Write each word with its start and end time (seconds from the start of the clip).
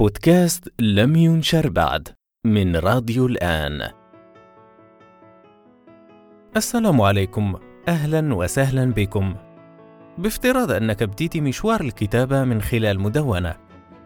بودكاست 0.00 0.72
لم 0.78 1.16
ينشر 1.16 1.68
بعد 1.68 2.08
من 2.46 2.76
راديو 2.76 3.26
الآن. 3.26 3.90
السلام 6.56 7.00
عليكم، 7.00 7.54
أهلا 7.88 8.34
وسهلا 8.34 8.92
بكم. 8.92 9.34
بافتراض 10.18 10.70
أنك 10.70 11.02
بديت 11.02 11.36
مشوار 11.36 11.80
الكتابة 11.80 12.44
من 12.44 12.62
خلال 12.62 13.00
مدونة 13.00 13.54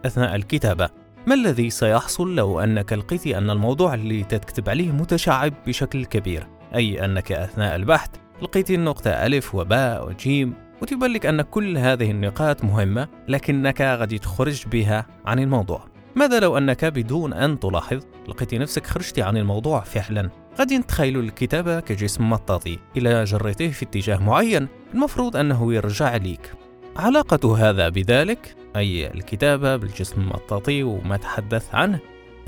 أثناء 0.05 0.35
الكتابة، 0.35 0.89
ما 1.27 1.35
الذي 1.35 1.69
سيحصل 1.69 2.35
لو 2.35 2.59
أنك 2.59 2.93
لقيت 2.93 3.27
أن 3.27 3.49
الموضوع 3.49 3.93
اللي 3.93 4.23
تكتب 4.23 4.69
عليه 4.69 4.91
متشعب 4.91 5.53
بشكل 5.67 6.05
كبير؟ 6.05 6.47
أي 6.75 7.05
أنك 7.05 7.31
أثناء 7.31 7.75
البحث 7.75 8.09
لقيت 8.41 8.71
النقطة 8.71 9.09
ألف 9.09 9.55
وباء 9.55 10.07
وجيم 10.07 10.53
وتبان 10.81 11.11
لك 11.11 11.25
أن 11.25 11.41
كل 11.41 11.77
هذه 11.77 12.11
النقاط 12.11 12.63
مهمة 12.63 13.07
لكنك 13.27 13.81
غادي 13.81 14.19
تخرج 14.19 14.67
بها 14.67 15.05
عن 15.25 15.39
الموضوع. 15.39 15.87
ماذا 16.15 16.39
لو 16.39 16.57
أنك 16.57 16.85
بدون 16.85 17.33
أن 17.33 17.59
تلاحظ 17.59 18.03
لقيت 18.27 18.53
نفسك 18.53 18.85
خرجت 18.85 19.19
عن 19.19 19.37
الموضوع 19.37 19.79
فعلا؟ 19.79 20.29
غادي 20.59 20.77
نتخيل 20.77 21.19
الكتابة 21.19 21.79
كجسم 21.79 22.29
مطاطي 22.29 22.79
إلى 22.97 23.23
جريته 23.23 23.67
في 23.71 23.85
اتجاه 23.85 24.17
معين. 24.17 24.67
المفروض 24.93 25.37
أنه 25.37 25.73
يرجع 25.73 26.15
ليك. 26.15 26.53
علاقة 26.97 27.69
هذا 27.69 27.89
بذلك 27.89 28.55
أي 28.75 29.13
الكتابة 29.13 29.75
بالجسم 29.75 30.21
المطاطي 30.21 30.83
وما 30.83 31.17
تحدث 31.17 31.75
عنه 31.75 31.99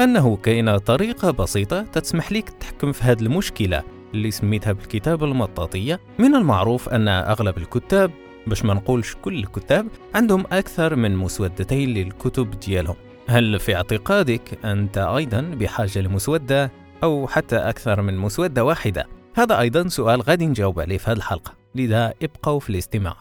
أنه 0.02 0.38
كاينة 0.38 0.78
طريقة 0.78 1.32
بسيطة 1.32 1.82
تسمح 1.82 2.32
لك 2.32 2.50
التحكم 2.50 2.92
في 2.92 3.04
هذه 3.04 3.22
المشكلة. 3.22 3.84
اللي 4.18 4.32
سميتها 4.32 4.74
بالكتابة 4.74 5.26
المطاطية. 5.26 6.00
من 6.20 6.36
المعروف 6.36 6.90
أن 6.90 7.08
أغلب 7.08 7.58
الكتاب 7.58 8.12
باش 8.48 8.66
ما 8.66 8.74
نقولش 8.74 9.16
كل 9.16 9.40
الكتاب 9.40 9.88
عندهم 10.16 10.44
أكثر 10.52 10.96
من 10.96 11.16
مسودتين 11.16 11.90
للكتب 11.90 12.60
ديالهم. 12.60 12.96
هل 13.28 13.60
في 13.60 13.76
اعتقادك 13.76 14.66
أنت 14.66 14.98
أيضا 14.98 15.42
بحاجة 15.42 16.00
لمسودة 16.00 16.72
أو 17.04 17.28
حتى 17.28 17.56
أكثر 17.56 18.02
من 18.02 18.18
مسودة 18.18 18.64
واحدة؟ 18.64 19.08
هذا 19.36 19.60
أيضا 19.60 19.88
سؤال 19.88 20.22
غادي 20.22 20.46
نجاوب 20.46 20.80
عليه 20.80 20.98
في 20.98 21.12
هذه 21.12 21.18
الحلقة. 21.18 21.54
لذا 21.76 22.14
ابقوا 22.24 22.60
في 22.60 22.70
الاستماع. 22.70 23.16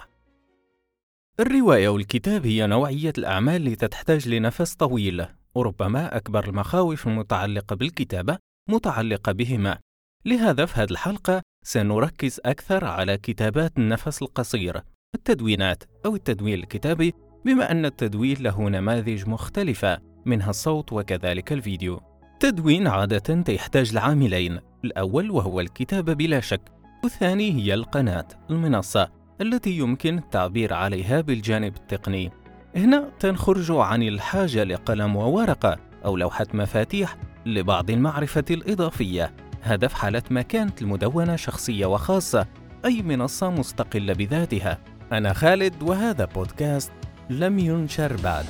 الرواية 1.40 1.88
والكتاب 1.88 2.46
هي 2.46 2.66
نوعية 2.66 3.12
الأعمال 3.18 3.56
اللي 3.56 3.76
تحتاج 3.76 4.28
لنفس 4.28 4.74
طويل 4.74 5.26
وربما 5.54 6.16
أكبر 6.16 6.44
المخاوف 6.48 7.06
المتعلقة 7.06 7.76
بالكتابة 7.76 8.38
متعلقة 8.68 9.32
بهما. 9.32 9.78
لهذا 10.26 10.66
في 10.66 10.80
هذه 10.80 10.90
الحلقة 10.90 11.42
سنركز 11.62 12.40
أكثر 12.44 12.84
على 12.84 13.16
كتابات 13.16 13.72
النفس 13.78 14.22
القصير 14.22 14.82
التدوينات 15.14 15.84
أو 16.06 16.14
التدوين 16.14 16.54
الكتابي 16.54 17.14
بما 17.44 17.70
أن 17.70 17.84
التدوين 17.84 18.36
له 18.40 18.68
نماذج 18.68 19.28
مختلفة 19.28 19.98
منها 20.26 20.50
الصوت 20.50 20.92
وكذلك 20.92 21.52
الفيديو. 21.52 22.00
تدوين 22.40 22.86
عادة 22.86 23.52
يحتاج 23.52 23.94
لعاملين 23.94 24.58
الأول 24.84 25.30
وهو 25.30 25.60
الكتابة 25.60 26.12
بلا 26.12 26.40
شك 26.40 26.62
والثاني 27.04 27.52
هي 27.52 27.74
القناة 27.74 28.28
المنصة 28.50 29.08
التي 29.40 29.70
يمكن 29.70 30.18
التعبير 30.18 30.74
عليها 30.74 31.20
بالجانب 31.20 31.76
التقني. 31.76 32.30
هنا 32.76 33.10
تنخرج 33.20 33.70
عن 33.70 34.02
الحاجة 34.02 34.64
لقلم 34.64 35.16
وورقة 35.16 35.76
أو 36.04 36.16
لوحة 36.16 36.46
مفاتيح 36.54 37.16
لبعض 37.46 37.90
المعرفة 37.90 38.44
الإضافية. 38.50 39.45
هذا 39.66 39.88
في 39.88 39.96
حالة 39.96 40.22
ما 40.30 40.42
كانت 40.42 40.82
المدونة 40.82 41.36
شخصية 41.36 41.86
وخاصة 41.86 42.46
أي 42.84 43.02
منصة 43.02 43.50
مستقلة 43.50 44.12
بذاتها. 44.12 44.78
أنا 45.12 45.32
خالد 45.32 45.82
وهذا 45.82 46.24
بودكاست 46.24 46.92
لم 47.30 47.58
ينشر 47.58 48.16
بعد. 48.24 48.44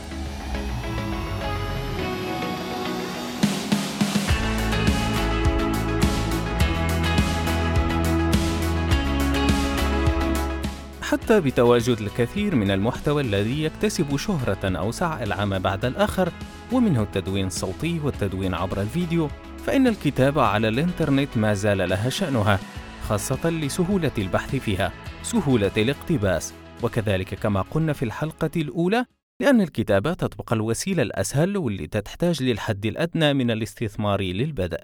حتى 11.03 11.41
بتواجد 11.41 12.01
الكثير 12.01 12.55
من 12.55 12.71
المحتوى 12.71 13.23
الذي 13.23 13.65
يكتسب 13.65 14.17
شهرة 14.17 14.79
أوسع 14.79 15.23
العام 15.23 15.59
بعد 15.59 15.85
الآخر 15.85 16.33
ومنه 16.73 17.03
التدوين 17.03 17.47
الصوتي 17.47 18.01
والتدوين 18.05 18.55
عبر 18.55 18.81
الفيديو. 18.81 19.29
فإن 19.67 19.87
الكتابة 19.87 20.43
على 20.43 20.69
الإنترنت 20.69 21.37
ما 21.37 21.55
زال 21.55 21.79
لها 21.89 22.09
شأنها 22.11 22.59
خاصة 23.03 23.51
لسهولة 23.51 24.13
البحث 24.19 24.57
فيها 24.57 24.93
سهولة 25.23 25.73
الاقتباس. 25.77 26.55
وكذلك 26.83 27.35
كما 27.35 27.63
قلنا 27.63 27.93
في 27.93 28.05
الحلقة 28.05 28.51
الأولى 28.57 29.07
لأن 29.43 29.61
الكتابة 29.61 30.15
تبقى 30.15 30.53
الوسيلة 30.53 31.03
الأسهل 31.03 31.57
واللي 31.57 31.87
تحتاج 31.87 32.43
للحد 32.43 32.87
الأدنى 32.87 33.35
من 33.35 33.51
الاستثمار 33.51 34.21
للبدء. 34.21 34.81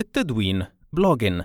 التدوين 0.00 0.66
blogging 0.92 1.44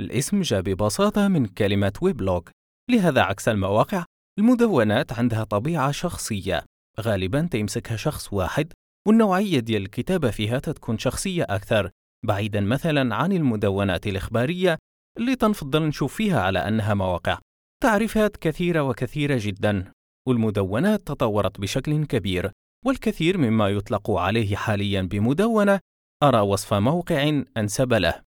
الاسم 0.00 0.40
جاء 0.40 0.60
ببساطة 0.60 1.28
من 1.28 1.46
كلمة 1.46 1.92
weblog 2.02 2.48
لهذا 2.90 3.20
عكس 3.20 3.48
المواقع 3.48 4.04
المدونات 4.38 5.12
عندها 5.12 5.44
طبيعة 5.44 5.90
شخصية. 5.90 6.64
غالبا 7.00 7.48
تمسكها 7.50 7.96
شخص 7.96 8.32
واحد 8.32 8.72
والنوعية 9.08 9.58
ديال 9.58 9.82
الكتابة 9.82 10.30
فيها 10.30 10.58
تكون 10.58 10.98
شخصية 10.98 11.46
أكثر 11.48 11.90
بعيدا 12.26 12.60
مثلا 12.60 13.14
عن 13.14 13.32
المدونات 13.32 14.06
الإخبارية 14.06 14.78
اللي 15.18 15.36
تنفضل 15.36 15.82
نشوف 15.82 16.14
فيها 16.14 16.40
على 16.40 16.58
أنها 16.58 16.94
مواقع. 16.94 17.38
تعريفات 17.82 18.36
كثيرة 18.36 18.82
وكثيرة 18.82 19.38
جدا 19.40 19.92
والمدونات 20.28 21.00
تطورت 21.00 21.60
بشكل 21.60 22.06
كبير 22.06 22.50
والكثير 22.86 23.38
مما 23.38 23.68
يطلق 23.68 24.10
عليه 24.10 24.56
حاليا 24.56 25.02
بمدونة 25.02 25.80
أرى 26.22 26.40
وصف 26.40 26.74
موقع 26.74 27.42
أنسب 27.56 27.92
له. 27.92 28.22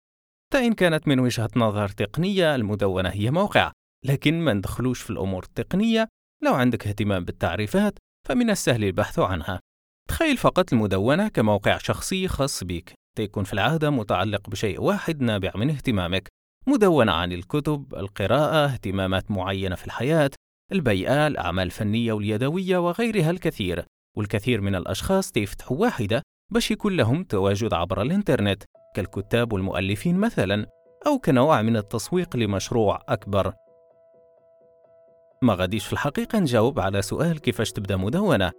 فإن 0.53 0.73
كانت 0.73 1.07
من 1.07 1.19
وجهة 1.19 1.50
نظر 1.55 1.90
تقنية 1.90 2.55
المدونة 2.55 3.09
هي 3.09 3.31
موقع 3.31 3.72
لكن 4.05 4.40
ما 4.40 4.53
ندخلوش 4.53 5.01
في 5.01 5.09
الأمور 5.09 5.44
التقنية 5.44 6.07
لو 6.44 6.53
عندك 6.53 6.88
اهتمام 6.88 7.25
بالتعريفات 7.25 8.00
فمن 8.28 8.50
السهل 8.50 8.84
البحث 8.84 9.19
عنها. 9.19 9.59
تخيل 10.08 10.38
فقط 10.38 10.74
المدونة 10.74 11.28
كموقع 11.28 11.78
شخصي 11.78 12.28
خاص 12.28 12.64
بك. 12.64 12.94
تكون 13.18 13.44
في 13.44 13.53
العادة 13.53 13.90
متعلق 13.90 14.50
بشيء 14.50 14.81
واحد 14.81 15.22
نابع 15.22 15.52
من 15.56 15.69
اهتمامك. 15.69 16.28
مدونة 16.68 17.12
عن 17.12 17.31
الكتب، 17.31 17.96
القراءة، 17.96 18.66
اهتمامات 18.66 19.31
معينة 19.31 19.75
في 19.75 19.86
الحياة، 19.86 20.31
البيئة، 20.72 21.28
الأعمال 21.28 21.66
الفنية 21.66 22.14
واليدوية 22.14 22.78
وغيرها 22.78 23.30
الكثير. 23.30 23.86
والكثير 24.18 24.62
من 24.62 24.75
الأشخاص 24.75 25.31
تفتحوا 25.31 25.78
واحدة 25.78 26.22
باش 26.52 26.72
يكون 26.72 26.97
لهم 26.97 27.24
تواجد 27.24 27.74
عبر 27.74 28.02
الإنترنت 28.02 28.64
كالكتاب 28.96 29.53
والمؤلفين 29.53 30.18
مثلا 30.18 30.66
أو 31.08 31.20
كنوع 31.20 31.62
من 31.62 31.78
التسويق 31.78 32.35
لمشروع 32.35 33.00
أكبر. 33.09 33.53
ما 35.41 35.53
غاديش 35.53 35.85
في 35.85 35.94
الحقيقة 35.94 36.40
نجاوب 36.40 36.80
على 36.80 37.02
سؤال 37.02 37.41
كيفاش 37.41 37.72
تبدأ 37.72 37.96
مدونة. 37.96 38.52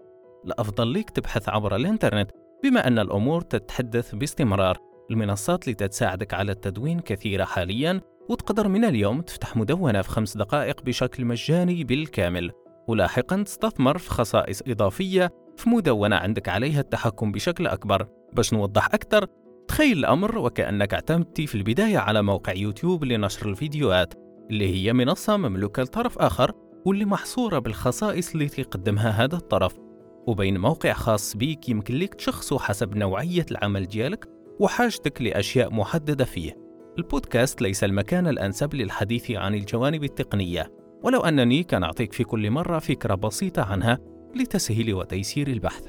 الأفضل 0.47 0.87
ليك 0.87 1.11
تبحث 1.11 1.49
عبر 1.49 1.77
الإنترنت 1.77 2.31
بما 2.65 2.87
أن 2.87 2.99
الأمور 2.99 3.41
تتحدث 3.41 4.15
باستمرار. 4.15 4.79
المنصات 5.11 5.65
اللي 5.65 5.75
تساعدك 5.75 6.35
على 6.35 6.53
التدوين 6.53 7.01
كثيرة 7.01 7.45
حاليا 7.45 8.01
وتقدر 8.29 8.69
من 8.69 8.85
اليوم 8.85 9.21
تفتح 9.21 9.57
مدونة 9.57 10.03
في 10.03 10.09
خمس 10.09 10.37
دقائق 10.37 10.83
بشكل 10.83 11.25
مجاني 11.25 11.85
بالكامل. 11.85 12.51
ولاحقا 12.89 13.43
تستثمر 13.43 13.99
في 13.99 14.11
خصائص 14.11 14.63
إضافية 14.69 15.31
في 15.57 15.71
مدونة 15.71 16.17
عندك 16.17 16.49
عليها 16.49 16.81
التحكم 16.81 17.33
بشكل 17.33 17.67
أكبر. 17.67 18.07
باش 18.33 18.55
نوضح 18.55 18.95
أكثر 18.95 19.27
تخيل 19.69 19.99
الأمر 19.99 20.39
وكأنك 20.39 20.95
اعتمدت 20.95 21.41
في 21.41 21.55
البداية 21.55 21.99
على 21.99 22.23
موقع 22.23 22.53
يوتيوب 22.53 23.05
لنشر 23.05 23.49
الفيديوهات 23.49 24.15
اللي 24.51 24.75
هي 24.75 24.93
منصة 24.93 25.37
مملوكة 25.37 25.83
لطرف 25.83 26.19
آخر 26.19 26.53
واللي 26.87 27.05
محصورة 27.05 27.59
بالخصائص 27.59 28.33
اللي 28.33 28.49
تقدمها 28.49 29.11
هذا 29.11 29.37
الطرف. 29.37 29.84
وبين 30.27 30.59
موقع 30.59 30.93
خاص 30.93 31.37
بيك 31.37 31.69
يمكن 31.69 31.95
لك 31.95 32.15
تشخصه 32.15 32.59
حسب 32.59 32.97
نوعية 32.97 33.47
العمل 33.51 33.87
ديالك 33.87 34.29
وحاجتك 34.61 35.23
لأشياء 35.23 35.75
محددة 35.75 36.25
فيه 36.25 36.57
البودكاست 36.99 37.63
ليس 37.63 37.85
المكان 37.85 38.27
الأنسب 38.27 38.75
للحديث 38.75 39.31
عن 39.31 39.55
الجوانب 39.55 40.05
التقنية 40.05 40.73
ولو 41.03 41.21
أنني 41.21 41.63
كان 41.63 41.85
أعطيك 41.85 42.13
في 42.13 42.25
كل 42.25 42.51
مرة 42.51 42.79
فكرة 42.79 43.15
بسيطة 43.15 43.63
عنها 43.63 43.99
لتسهيل 44.37 44.95
وتيسير 44.95 45.49
البحث 45.49 45.89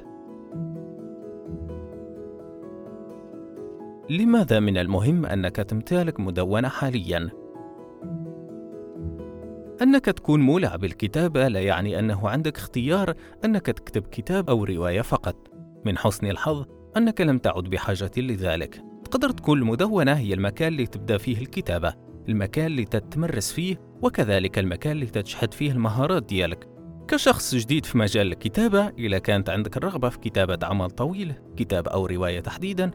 لماذا 4.10 4.60
من 4.60 4.78
المهم 4.78 5.26
أنك 5.26 5.56
تمتلك 5.56 6.20
مدونة 6.20 6.68
حالياً؟ 6.68 7.45
أنك 9.82 10.06
تكون 10.06 10.42
مولع 10.42 10.76
بالكتابة 10.76 11.48
لا 11.48 11.60
يعني 11.60 12.00
أنه 12.00 12.30
عندك 12.30 12.58
اختيار 12.58 13.14
أنك 13.46 13.66
تكتب 13.66 14.02
كتاب 14.08 14.50
أو 14.50 14.64
رواية 14.64 15.02
فقط. 15.02 15.36
من 15.86 15.98
حسن 15.98 16.28
الحظ 16.28 16.66
أنك 16.98 17.22
لم 17.22 17.38
تعد 17.38 17.64
بحاجة 17.64 18.12
لذلك. 18.18 18.82
تقدر 19.06 19.32
تكون 19.32 19.60
المدونة 19.60 20.14
هي 20.14 20.34
المكان 20.34 20.68
اللي 20.68 20.86
تبدأ 20.86 21.18
فيه 21.18 21.38
الكتابة، 21.38 21.94
المكان 22.30 22.66
اللي 22.66 22.86
تتمرس 22.86 23.52
فيه 23.52 23.78
وكذلك 24.02 24.60
المكان 24.60 24.92
اللي 24.92 25.06
تشحد 25.06 25.54
فيه 25.54 25.72
المهارات 25.72 26.24
ديالك. 26.24 26.70
كشخص 27.08 27.56
جديد 27.56 27.86
في 27.86 27.98
مجال 27.98 28.28
الكتابة 28.28 28.88
إذا 28.88 29.18
كانت 29.18 29.50
عندك 29.50 29.78
الرغبة 29.78 30.10
في 30.10 30.20
كتابة 30.20 30.60
عمل 30.64 30.90
طويل 30.90 31.34
كتاب 31.58 31.88
أو 31.88 32.06
رواية 32.06 32.40
تحديدا 32.40 32.92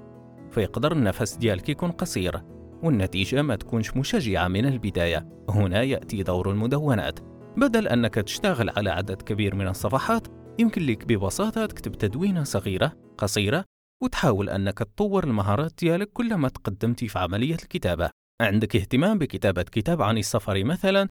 فيقدر 0.50 0.92
النفس 0.92 1.36
ديالك 1.36 1.68
يكون 1.68 1.90
قصير 1.90 2.40
والنتيجة 2.82 3.42
ما 3.42 3.56
تكونش 3.56 3.96
مشجعة 3.96 4.48
من 4.48 4.66
البداية. 4.66 5.28
هنا 5.48 5.82
يأتي 5.82 6.22
دور 6.22 6.50
المدونات. 6.50 7.20
بدل 7.56 7.88
أنك 7.88 8.14
تشتغل 8.14 8.70
على 8.70 8.90
عدد 8.90 9.22
كبير 9.22 9.54
من 9.54 9.68
الصفحات 9.68 10.28
يمكن 10.58 10.86
لك 10.86 11.04
ببساطة 11.04 11.66
تكتب 11.66 11.92
تدوينة 11.92 12.44
صغيرة 12.44 12.92
قصيرة 13.18 13.64
وتحاول 14.02 14.50
أنك 14.50 14.78
تطور 14.78 15.24
المهارات 15.24 15.72
ديالك 15.78 16.12
كلما 16.12 16.48
تقدمتي 16.48 17.08
في 17.08 17.18
عملية 17.18 17.54
الكتابة. 17.54 18.10
عندك 18.42 18.76
اهتمام 18.76 19.18
بكتابة 19.18 19.62
كتاب 19.62 20.02
عن 20.02 20.18
السفر 20.18 20.64
مثلا؟ 20.64 21.08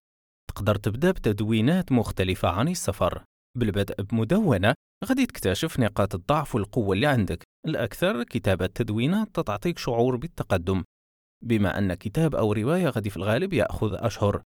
تقدر 0.50 0.74
تبدأ 0.74 1.10
بتدوينات 1.10 1.92
مختلفة 1.92 2.48
عن 2.48 2.68
السفر. 2.68 3.24
بالبدء 3.58 4.02
بمدونة 4.02 4.74
غادي 5.04 5.26
تكتشف 5.26 5.80
نقاط 5.80 6.14
الضعف 6.14 6.54
والقوة 6.54 6.94
اللي 6.94 7.06
عندك. 7.06 7.42
الأكثر 7.66 8.22
كتابة 8.22 8.66
تدوينات 8.66 9.40
تعطيك 9.40 9.78
شعور 9.78 10.16
بالتقدم. 10.16 10.82
بما 11.42 11.78
أن 11.78 11.94
كتاب 11.94 12.34
أو 12.34 12.52
رواية 12.52 12.88
غادي 12.88 13.10
في 13.10 13.16
الغالب 13.16 13.52
يأخذ 13.52 13.94
أشهر. 13.94 14.42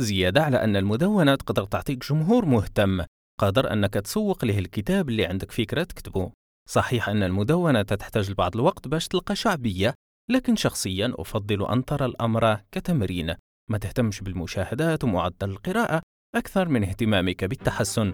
زيادة 0.00 0.42
على 0.42 0.64
أن 0.64 0.76
المدونة 0.76 1.34
تقدر 1.34 1.64
تعطيك 1.64 2.10
جمهور 2.10 2.44
مهتم. 2.44 3.04
قادر 3.40 3.72
أنك 3.72 3.94
تسوق 3.94 4.44
له 4.44 4.58
الكتاب 4.58 5.08
اللي 5.08 5.26
عندك 5.26 5.52
فكرة 5.52 5.82
تكتبه. 5.82 6.32
صحيح 6.68 7.08
أن 7.08 7.22
المدونة 7.22 7.82
تحتاج 7.82 8.30
لبعض 8.30 8.56
الوقت 8.56 8.88
باش 8.88 9.08
تلقى 9.08 9.36
شعبية 9.36 9.94
لكن 10.30 10.56
شخصيا 10.56 11.14
أفضل 11.18 11.66
أن 11.66 11.84
ترى 11.84 12.04
الأمر 12.04 12.60
كتمرين. 12.72 13.34
ما 13.70 13.78
تهتمش 13.78 14.20
بالمشاهدات 14.20 15.04
ومعدل 15.04 15.50
القراءة 15.50 16.02
أكثر 16.34 16.68
من 16.68 16.84
اهتمامك 16.84 17.44
بالتحسن. 17.44 18.12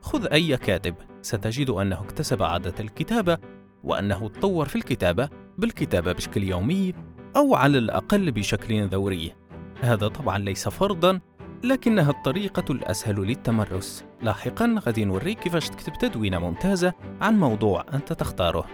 خذ 0.00 0.26
أي 0.32 0.56
كاتب. 0.56 0.94
ستجد 1.22 1.70
أنه 1.70 2.00
اكتسب 2.00 2.42
عادة 2.42 2.74
الكتابة 2.80 3.38
وأنه 3.84 4.28
تطور 4.28 4.68
في 4.68 4.76
الكتابة 4.76 5.28
بالكتابة 5.58 6.12
بشكل 6.12 6.42
يومي 6.42 6.94
أو 7.36 7.54
على 7.54 7.78
الأقل 7.78 8.32
بشكل 8.32 8.88
دوري. 8.88 9.32
هذا 9.80 10.08
طبعا 10.08 10.38
ليس 10.38 10.68
فرضا 10.68 11.20
لكنها 11.64 12.10
الطريقة 12.10 12.72
الأسهل 12.72 13.16
للتمرس. 13.16 14.04
لاحقا 14.22 14.76
غادي 14.86 15.04
نوريك 15.04 15.38
كيفاش 15.38 15.68
تكتب 15.68 15.92
تدوينة 15.92 16.38
ممتازة 16.38 16.92
عن 17.20 17.38
موضوع 17.38 17.84
أنت 17.94 18.12
تختاره. 18.12 18.66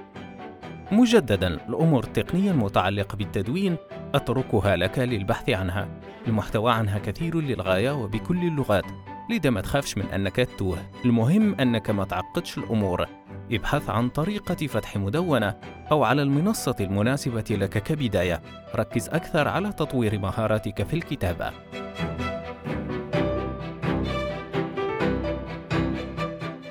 مجددا 0.93 1.49
الأمور 1.69 2.05
التقنية 2.05 2.51
المتعلقة 2.51 3.17
بالتدوين 3.17 3.77
أتركها 4.15 4.77
لك 4.77 4.99
للبحث 4.99 5.51
عنها. 5.51 5.89
المحتوى 6.27 6.73
عنها 6.73 6.99
كثير 6.99 7.41
للغاية 7.41 7.91
وبكل 7.91 8.39
اللغات 8.39 8.85
لذا 9.31 9.51
ما 9.51 9.61
تخافش 9.61 9.99
من 9.99 10.05
أنك 10.05 10.37
تتوه. 10.37 10.79
المهم 11.05 11.55
أنك 11.61 11.91
ما 11.91 12.05
تعقدش 12.05 12.59
الأمور. 12.59 13.07
ابحث 13.52 13.91
عن 13.91 14.08
طريقة 14.08 14.67
فتح 14.67 14.97
مدونة 14.97 15.55
أو 15.93 16.05
على 16.05 16.23
المنصة 16.23 16.76
المناسبة 16.81 17.44
لك 17.50 17.82
كبداية. 17.82 18.43
ركز 18.75 19.08
أكثر 19.08 19.49
على 19.49 19.73
تطوير 19.73 20.19
مهاراتك 20.19 20.82
في 20.82 20.94
الكتابة. 20.94 21.50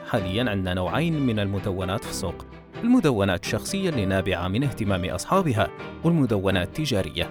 حاليا 0.10 0.50
عندنا 0.50 0.74
نوعين 0.74 1.22
من 1.22 1.40
المدونات 1.40 2.04
في 2.04 2.10
السوق. 2.10 2.46
المدونات 2.84 3.44
الشخصية 3.44 3.90
اللي 3.90 4.06
نابعة 4.06 4.48
من 4.48 4.64
اهتمام 4.64 5.06
أصحابها 5.06 5.70
والمدونات 6.04 6.68
التجارية. 6.68 7.30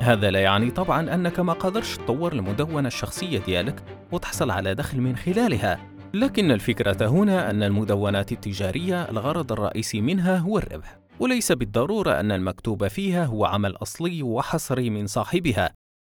هذا 0.00 0.30
لا 0.30 0.40
يعني 0.40 0.70
طبعا 0.70 1.14
أنك 1.14 1.40
ما 1.40 1.52
قدرش 1.52 1.96
تطور 1.96 2.32
المدونة 2.32 2.88
الشخصية 2.88 3.38
ديالك 3.38 3.82
وتحصل 4.12 4.50
على 4.50 4.74
دخل 4.74 5.00
من 5.00 5.16
خلالها. 5.16 5.89
لكن 6.14 6.50
الفكرة 6.50 7.06
هنا 7.06 7.50
أن 7.50 7.62
المدونات 7.62 8.32
التجارية 8.32 9.10
الغرض 9.10 9.52
الرئيسي 9.52 10.00
منها 10.00 10.38
هو 10.38 10.58
الربح 10.58 10.98
وليس 11.20 11.52
بالضرورة 11.52 12.20
أن 12.20 12.32
المكتوب 12.32 12.88
فيها 12.88 13.24
هو 13.24 13.44
عمل 13.44 13.76
أصلي 13.76 14.22
وحصري 14.22 14.90
من 14.90 15.06
صاحبها. 15.06 15.74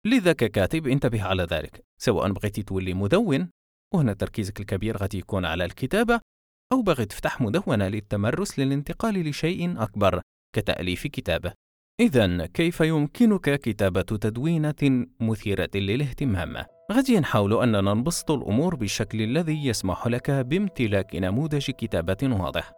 لذا 0.06 0.32
ككاتب 0.32 0.86
انتبه 0.86 1.22
على 1.22 1.42
ذلك. 1.42 1.84
سواء 2.00 2.32
بغيت 2.32 2.60
تولي 2.60 2.94
مدون 2.94 3.48
وهنا 3.94 4.12
تركيزك 4.12 4.60
الكبير 4.60 4.96
غادي 4.96 5.18
يكون 5.18 5.44
على 5.44 5.64
الكتابة 5.64 6.20
أو 6.72 6.82
بغيت 6.82 7.10
تفتح 7.10 7.40
مدونة 7.40 7.88
للتمرس 7.88 8.58
للانتقال 8.58 9.28
لشيء 9.28 9.82
أكبر 9.82 10.20
كتأليف 10.56 11.06
كتابة. 11.06 11.52
إذا 12.00 12.46
كيف 12.46 12.80
يمكنك 12.80 13.60
كتابة 13.60 14.02
تدوينة 14.02 15.06
مثيرة 15.20 15.70
للاهتمام؟ 15.74 16.64
غادي 16.92 17.20
نحاول 17.20 17.62
أننا 17.62 17.94
نبسط 17.94 18.30
الأمور 18.30 18.74
بالشكل 18.74 19.22
الذي 19.22 19.66
يسمح 19.66 20.06
لك 20.06 20.30
بامتلاك 20.30 21.16
نموذج 21.16 21.70
كتابة 21.70 22.16
واضح. 22.22 22.72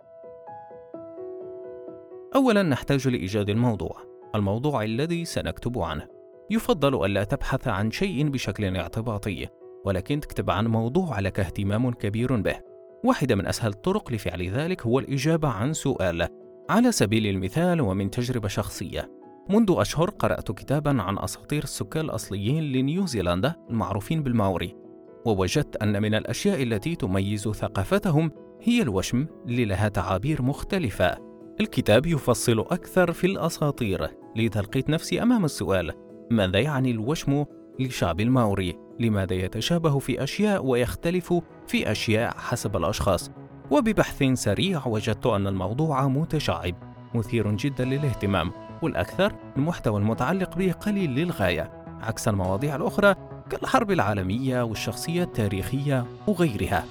أولا 2.34 2.62
نحتاج 2.62 3.08
لإيجاد 3.08 3.50
الموضوع، 3.50 3.96
الموضوع 4.34 4.82
الذي 4.82 5.25
سنكتب 5.25 5.78
عنه. 5.78 6.06
يفضل 6.50 7.05
ألا 7.05 7.25
تبحث 7.25 7.69
عن 7.69 7.90
شيء 7.90 8.28
بشكل 8.28 8.76
اعتباطي، 8.76 9.46
ولكن 9.84 10.20
تكتب 10.20 10.50
عن 10.50 10.66
موضوع 10.66 11.20
لك 11.20 11.40
اهتمام 11.40 11.93
كبير 11.93 12.37
به. 12.37 12.56
واحدة 13.05 13.34
من 13.34 13.46
أسهل 13.46 13.70
الطرق 13.70 14.12
لفعل 14.12 14.50
ذلك 14.50 14.87
هو 14.87 14.99
الإجابة 14.99 15.49
عن 15.49 15.72
سؤال، 15.72 16.28
على 16.70 16.93
سبيل 16.93 17.26
المثال 17.26 17.81
ومن 17.81 18.11
تجربة 18.11 18.49
شخصية. 18.49 19.13
منذ 19.49 19.75
أشهر 19.79 20.11
قرأت 20.11 20.52
كتابا 20.52 21.02
عن 21.02 21.19
أساطير 21.19 21.62
السكان 21.62 22.05
الأصليين 22.05 22.73
لنيوزيلندا 22.73 23.55
المعروفين 23.70 24.23
بالماوري 24.23 24.76
ووجدت 25.25 25.76
أن 25.76 26.02
من 26.02 26.14
الأشياء 26.14 26.62
التي 26.62 26.94
تميز 26.96 27.49
ثقافتهم 27.49 28.31
هي 28.62 28.82
الوشم 28.82 29.26
اللي 29.46 29.64
لها 29.64 29.88
تعابير 29.88 30.43
مختلفة 30.43 31.17
الكتاب 31.61 32.06
يفصل 32.06 32.58
أكثر 32.58 33.12
في 33.12 33.26
الأساطير 33.26 34.08
لذا 34.37 34.61
لقيت 34.61 34.91
نفسي 34.91 35.23
أمام 35.23 35.44
السؤال 35.44 35.93
ماذا 36.31 36.58
يعني 36.58 36.90
الوشم 36.90 37.44
لشعب 37.81 38.20
الماوري؟ 38.20 38.79
لماذا 39.00 39.35
يتشابه 39.35 39.99
في 39.99 40.23
أشياء 40.23 40.67
ويختلف 40.67 41.35
في 41.67 41.90
أشياء 41.93 42.35
حسب 42.37 42.76
الأشخاص؟ 42.76 43.31
وببحث 43.70 44.23
سريع 44.32 44.87
وجدت 44.87 45.26
أن 45.26 45.47
الموضوع 45.47 46.08
متشعب 46.08 46.75
مثير 47.14 47.56
جدا 47.56 47.85
للاهتمام 47.85 48.52
والأكثر 48.82 49.32
المحتوى 49.56 50.00
المتعلق 50.00 50.56
به 50.56 50.73
قليل 50.73 51.11
للغاية 51.11 51.71
عكس 52.03 52.29
المواضيع 52.29 52.76
الأخرى 52.76 53.15
كالحرب 53.50 53.91
العالمية 53.91 54.62
والشخصية 54.62 55.23
التاريخية 55.23 56.06
وغيرها. 56.26 56.85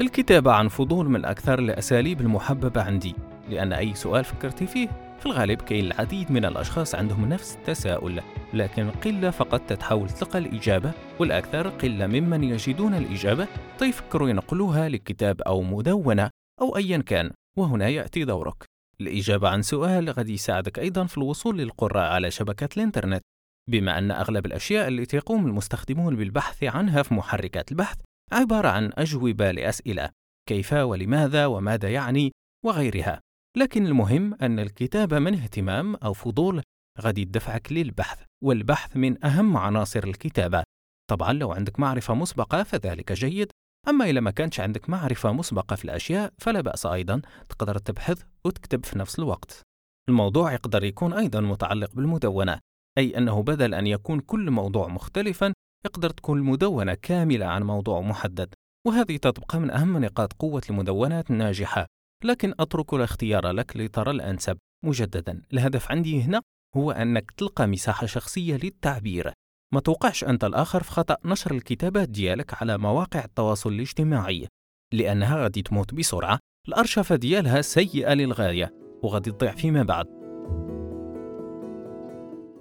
الكتابة 0.00 0.52
عن 0.52 0.68
فضول 0.68 1.08
من 1.08 1.24
أكثر 1.24 1.58
الأساليب 1.58 2.20
المحببة 2.20 2.82
عندي 2.82 3.14
لأن 3.48 3.72
أي 3.72 3.94
سؤال 3.94 4.24
فكرت 4.24 4.64
فيه 4.64 4.88
في 5.20 5.26
الغالب 5.26 5.62
كاين 5.62 5.84
العديد 5.84 6.32
من 6.32 6.44
الأشخاص 6.44 6.94
عندهم 6.94 7.28
نفس 7.28 7.56
التساؤل 7.56 8.20
لكن 8.54 8.90
قلة 8.90 9.30
فقط 9.30 9.60
تتحاول 9.60 10.08
تلقى 10.08 10.38
الإجابة 10.38 10.92
والأكثر 11.18 11.68
قلة 11.68 12.06
ممن 12.06 12.44
يجدون 12.44 12.94
الإجابة 12.94 13.46
تيفكروا 13.78 14.28
ينقلوها 14.28 14.88
لكتاب 14.88 15.42
أو 15.42 15.62
مدونة 15.62 16.30
أو 16.60 16.76
أيا 16.76 16.98
كان 16.98 17.30
وهنا 17.58 17.88
يأتي 17.88 18.24
دورك. 18.24 18.67
الإجابة 19.00 19.48
عن 19.48 19.62
سؤال 19.62 20.12
قد 20.12 20.28
يساعدك 20.28 20.78
أيضا 20.78 21.06
في 21.06 21.18
الوصول 21.18 21.58
للقراء 21.58 22.12
على 22.12 22.30
شبكات 22.30 22.76
الإنترنت. 22.76 23.22
بما 23.70 23.98
أن 23.98 24.10
أغلب 24.10 24.46
الأشياء 24.46 24.88
التي 24.88 25.16
يقوم 25.16 25.46
المستخدمون 25.46 26.16
بالبحث 26.16 26.64
عنها 26.64 27.02
في 27.02 27.14
محركات 27.14 27.72
البحث 27.72 28.00
عبارة 28.32 28.68
عن 28.68 28.90
أجوبة 28.94 29.50
لأسئلة 29.50 30.10
كيف 30.48 30.72
ولماذا 30.72 31.46
وماذا 31.46 31.90
يعني 31.90 32.32
وغيرها. 32.64 33.20
لكن 33.56 33.86
المهم 33.86 34.34
أن 34.34 34.58
الكتابة 34.58 35.18
من 35.18 35.34
اهتمام 35.34 35.94
أو 35.94 36.12
فضول 36.12 36.62
غادي 37.00 37.20
يدفعك 37.20 37.72
للبحث 37.72 38.24
والبحث 38.44 38.96
من 38.96 39.24
أهم 39.24 39.56
عناصر 39.56 40.04
الكتابة. 40.04 40.62
طبعا 41.10 41.32
لو 41.32 41.52
عندك 41.52 41.80
معرفة 41.80 42.14
مسبقة 42.14 42.62
فذلك 42.62 43.12
جيد. 43.12 43.50
أما 43.88 44.04
إذا 44.04 44.20
ما 44.20 44.30
كانش 44.30 44.60
عندك 44.60 44.90
معرفة 44.90 45.32
مسبقة 45.32 45.76
في 45.76 45.84
الأشياء 45.84 46.32
فلا 46.38 46.60
بأس 46.60 46.86
أيضا 46.86 47.22
تقدر 47.48 47.78
تبحث 47.78 48.22
وتكتب 48.44 48.86
في 48.86 48.98
نفس 48.98 49.18
الوقت. 49.18 49.62
الموضوع 50.08 50.52
يقدر 50.52 50.84
يكون 50.84 51.12
أيضا 51.12 51.40
متعلق 51.40 51.94
بالمدونة 51.94 52.60
أي 52.98 53.18
أنه 53.18 53.42
بدل 53.42 53.74
أن 53.74 53.86
يكون 53.86 54.20
كل 54.20 54.50
موضوع 54.50 54.88
مختلفا 54.88 55.52
يقدر 55.86 56.10
تكون 56.10 56.38
المدونة 56.38 56.94
كاملة 56.94 57.46
عن 57.46 57.62
موضوع 57.62 58.00
محدد 58.00 58.54
وهذه 58.86 59.16
تبقى 59.16 59.60
من 59.60 59.70
أهم 59.70 60.04
نقاط 60.04 60.32
قوة 60.32 60.62
المدونات 60.70 61.30
الناجحة. 61.30 61.86
لكن 62.24 62.54
أترك 62.60 62.94
الاختيار 62.94 63.50
لك 63.50 63.76
لترى 63.76 64.10
الأنسب. 64.10 64.58
مجددا 64.84 65.42
الهدف 65.52 65.90
عندي 65.90 66.22
هنا 66.22 66.42
هو 66.76 66.90
أنك 66.90 67.30
تلقى 67.30 67.66
مساحة 67.66 68.06
شخصية 68.06 68.56
للتعبير. 68.56 69.32
ما 69.72 69.80
توقعش 69.80 70.24
أنت 70.24 70.44
الآخر 70.44 70.82
في 70.82 70.90
خطأ 70.90 71.16
نشر 71.24 71.50
الكتابات 71.50 72.08
ديالك 72.08 72.62
على 72.62 72.78
مواقع 72.78 73.24
التواصل 73.24 73.72
الاجتماعي 73.72 74.48
لأنها 74.92 75.42
غادي 75.42 75.62
تموت 75.62 75.94
بسرعة 75.94 76.38
الأرشفة 76.68 77.16
ديالها 77.16 77.60
سيئة 77.60 78.14
للغاية 78.14 78.74
وغادي 79.02 79.30
تضيع 79.30 79.52
فيما 79.52 79.82
بعد. 79.82 80.06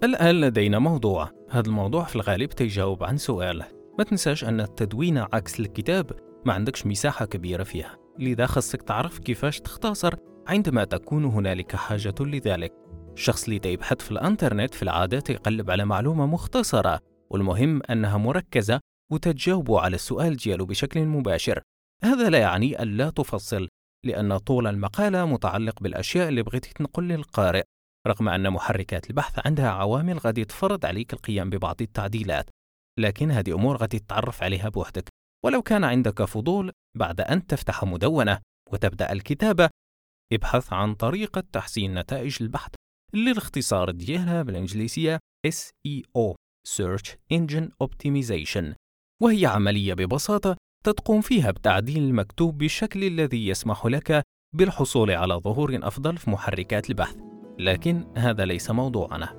الآن 0.04 0.42
لدينا 0.42 0.80
موضوع 0.80 1.32
هذا 1.50 1.68
الموضوع 1.68 2.04
في 2.04 2.16
الغالب 2.16 2.50
تيجاوب 2.50 3.04
عن 3.04 3.18
سؤال. 3.18 3.64
ما 3.98 4.04
تنساش 4.04 4.44
أن 4.44 4.62
التدوين 4.62 5.18
عكس 5.18 5.60
الكتاب 5.60 6.12
ما 6.46 6.54
عندكش 6.54 6.86
مساحة 6.86 7.26
كبيرة 7.26 7.64
فيها 7.64 7.98
لذا 8.20 8.46
خصك 8.46 8.82
تعرف 8.82 9.20
كيفاش 9.20 9.60
تختصر 9.60 10.16
عندما 10.48 10.84
تكون 10.84 11.26
هنالك 11.26 11.76
حاجة 11.76 12.16
لذلك. 12.20 12.87
الشخص 13.18 13.44
اللي 13.44 13.74
يبحث 13.74 14.02
في 14.02 14.12
الانترنت 14.12 14.74
في 14.74 14.84
العادة 14.84 15.24
يقلب 15.30 15.72
على 15.72 15.86
معلومة 15.86 16.26
مختصرة 16.26 17.00
والمهم 17.30 17.82
أنها 17.90 18.18
مركزة 18.18 18.80
وتجاوب 19.12 19.72
على 19.72 19.96
السؤال 19.96 20.36
ديالو 20.36 20.66
بشكل 20.66 21.06
مباشر. 21.06 21.62
هذا 22.04 22.30
لا 22.30 22.38
يعني 22.38 22.82
أن 22.82 22.98
لا 22.98 23.10
تفصل 23.10 23.68
لأن 24.06 24.38
طول 24.38 24.68
المقالة 24.68 25.26
متعلق 25.26 25.82
بالأشياء 25.82 26.30
اللي 26.30 26.44
بغيتي 26.44 26.74
تنقل 26.74 27.04
للقارئ 27.08 27.64
رغم 28.08 28.30
أن 28.30 28.50
محركات 28.50 29.10
البحث 29.10 29.48
عندها 29.48 29.70
عوامل 29.70 30.18
غادي 30.18 30.46
تفرض 30.46 30.86
عليك 30.86 31.14
القيام 31.14 31.50
ببعض 31.50 31.82
التعديلات. 31.82 32.50
لكن 33.00 33.32
هذه 33.32 33.54
أمور 33.54 33.78
غادي 33.78 34.00
تتعرف 34.00 34.44
عليها 34.44 34.70
بوحدك. 34.70 35.10
ولو 35.46 35.62
كان 35.62 35.84
عندك 35.84 36.24
فضول 36.24 36.72
بعد 36.98 37.22
أن 37.22 37.48
تفتح 37.48 37.84
مدونة 37.84 38.40
وتبدأ 38.72 39.12
الكتابة 39.12 39.70
ابحث 40.34 40.74
عن 40.74 40.96
طريقة 40.96 41.44
تحسين 41.54 42.00
نتائج 42.00 42.38
البحث. 42.42 42.72
اللي 43.14 43.32
الاختصار 43.32 43.92
ديالها 43.92 44.44
بالإنجليزية 44.44 45.20
SEO 45.48 46.36
Search 46.68 47.08
Engine 47.34 47.70
Optimization 47.84 48.74
وهي 49.24 49.46
عملية 49.46 49.94
ببساطة 49.94 50.58
تقوم 50.84 51.22
فيها 51.22 51.52
بتعديل 51.52 52.04
المكتوب 52.04 52.58
بالشكل 52.58 53.04
الذي 53.04 53.48
يسمح 53.48 53.86
لك 53.86 54.24
بالحصول 54.56 55.12
على 55.12 55.34
ظهور 55.34 55.80
أفضل 55.84 56.18
في 56.18 56.30
محركات 56.30 56.90
البحث. 56.90 57.16
لكن 57.60 58.06
هذا 58.18 58.46
ليس 58.46 58.72
موضوعنا. 58.72 59.30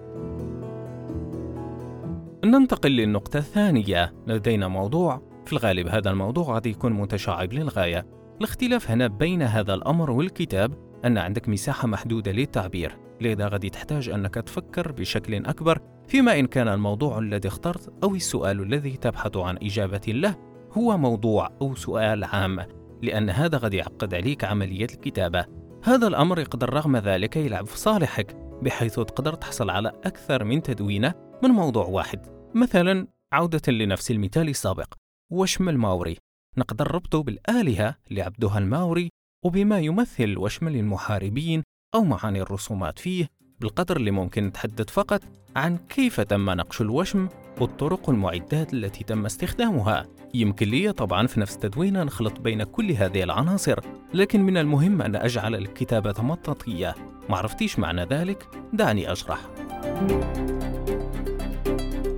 ننتقل 2.44 2.90
للنقطة 2.90 3.38
الثانية. 3.38 4.14
لدينا 4.26 4.68
موضوع. 4.68 5.22
في 5.46 5.52
الغالب 5.52 5.88
هذا 5.88 6.10
الموضوع 6.10 6.54
قد 6.54 6.66
يكون 6.66 6.92
متشعب 6.92 7.52
للغاية. 7.52 8.06
الاختلاف 8.38 8.90
هنا 8.90 9.06
بين 9.06 9.42
هذا 9.42 9.74
الأمر 9.74 10.10
والكتاب 10.10 11.00
أن 11.04 11.18
عندك 11.18 11.48
مساحة 11.48 11.88
محدودة 11.88 12.32
للتعبير. 12.32 13.07
لذا 13.20 13.48
غادي 13.48 13.70
تحتاج 13.70 14.08
أنك 14.08 14.34
تفكر 14.34 14.92
بشكل 14.92 15.46
أكبر 15.46 15.80
فيما 16.08 16.38
إن 16.38 16.46
كان 16.46 16.68
الموضوع 16.68 17.18
الذي 17.18 17.48
اخترت 17.48 17.92
أو 18.02 18.14
السؤال 18.14 18.60
الذي 18.60 18.96
تبحث 18.96 19.36
عن 19.36 19.56
إجابة 19.56 20.00
له 20.08 20.36
هو 20.72 20.98
موضوع 20.98 21.50
أو 21.62 21.74
سؤال 21.74 22.24
عام 22.24 22.66
لأن 23.02 23.30
هذا 23.30 23.58
قد 23.58 23.74
يعقد 23.74 24.14
عليك 24.14 24.44
عملية 24.44 24.86
الكتابة. 24.94 25.46
هذا 25.84 26.06
الأمر 26.06 26.40
يقدر 26.40 26.74
رغم 26.74 26.96
ذلك 26.96 27.36
يلعب 27.36 27.66
في 27.66 27.78
صالحك 27.78 28.36
بحيث 28.62 28.94
تقدر 28.94 29.34
تحصل 29.34 29.70
على 29.70 29.88
أكثر 29.88 30.44
من 30.44 30.62
تدوينة 30.62 31.14
من 31.42 31.50
موضوع 31.50 31.86
واحد. 31.86 32.26
مثلا 32.54 33.06
عودة 33.32 33.72
لنفس 33.72 34.10
المثال 34.10 34.48
السابق 34.48 34.94
وشم 35.32 35.68
الماوري. 35.68 36.16
نقدر 36.58 36.94
ربطه 36.94 37.22
بالآلهة 37.22 37.94
اللي 38.10 38.22
عبدها 38.22 38.58
الماوري 38.58 39.10
وبما 39.44 39.78
يمثل 39.78 40.38
وشم 40.38 40.68
للمحاربين 40.68 41.62
أو 41.94 42.04
معاني 42.04 42.42
الرسومات 42.42 42.98
فيه 42.98 43.28
بالقدر 43.60 43.96
اللي 43.96 44.10
ممكن 44.10 44.46
نتحدث 44.46 44.90
فقط 44.90 45.22
عن 45.56 45.78
كيف 45.78 46.20
تم 46.20 46.50
نقش 46.50 46.80
الوشم 46.80 47.28
والطرق 47.60 48.08
والمعدات 48.08 48.74
التي 48.74 49.04
تم 49.04 49.26
استخدامها. 49.26 50.06
يمكن 50.34 50.68
لي 50.68 50.92
طبعا 50.92 51.26
في 51.26 51.40
نفس 51.40 51.54
التدوين 51.54 52.04
نخلط 52.04 52.40
بين 52.40 52.62
كل 52.62 52.92
هذه 52.92 53.22
العناصر 53.22 53.80
لكن 54.14 54.42
من 54.42 54.56
المهم 54.56 55.02
أن 55.02 55.16
أجعل 55.16 55.54
الكتابة 55.54 56.22
مطاطية 56.22 56.94
معرفتيش 57.28 57.78
معنى 57.78 58.04
ذلك؟ 58.04 58.48
دعني 58.72 59.12
أشرح. 59.12 59.38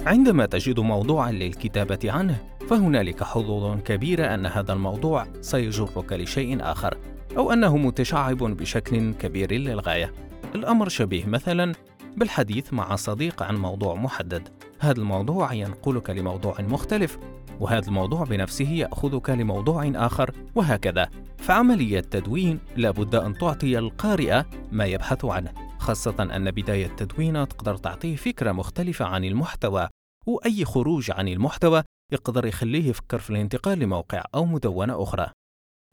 عندما 0.06 0.46
تجد 0.46 0.80
موضوعا 0.80 1.32
للكتابة 1.32 2.12
عنه 2.12 2.36
فهنالك 2.68 3.22
حظوظ 3.22 3.80
كبيرة 3.80 4.34
أن 4.34 4.46
هذا 4.46 4.72
الموضوع 4.72 5.26
سيجرك 5.40 6.12
لشيء 6.12 6.58
آخر. 6.62 6.96
أو 7.36 7.52
أنه 7.52 7.76
متشعب 7.76 8.36
بشكل 8.36 9.12
كبير 9.14 9.52
للغاية. 9.52 10.12
الأمر 10.54 10.88
شبيه 10.88 11.26
مثلا 11.26 11.72
بالحديث 12.16 12.72
مع 12.72 12.96
صديق 12.96 13.42
عن 13.42 13.56
موضوع 13.56 13.94
محدد. 13.94 14.48
هذا 14.78 15.00
الموضوع 15.00 15.52
ينقلك 15.52 16.10
لموضوع 16.10 16.60
مختلف 16.60 17.18
وهذا 17.60 17.88
الموضوع 17.88 18.24
بنفسه 18.24 18.70
يأخذك 18.70 19.30
لموضوع 19.30 19.92
آخر 19.94 20.30
وهكذا. 20.54 21.08
فعملية 21.38 22.00
تدوين 22.00 22.58
لابد 22.76 23.14
أن 23.14 23.34
تعطي 23.34 23.78
القارئ 23.78 24.42
ما 24.72 24.84
يبحث 24.84 25.24
عنه 25.24 25.52
خاصة 25.78 26.36
أن 26.36 26.50
بداية 26.50 26.86
التدوين 26.86 27.48
تقدر 27.48 27.76
تعطيه 27.76 28.16
فكرة 28.16 28.52
مختلفة 28.52 29.04
عن 29.04 29.24
المحتوى 29.24 29.88
وأي 30.26 30.64
خروج 30.64 31.10
عن 31.10 31.28
المحتوى 31.28 31.82
يقدر 32.12 32.46
يخليه 32.46 32.88
يفكر 32.88 33.18
في 33.18 33.30
الانتقال 33.30 33.78
لموقع 33.78 34.24
أو 34.34 34.44
مدونة 34.44 35.02
أخرى. 35.02 35.30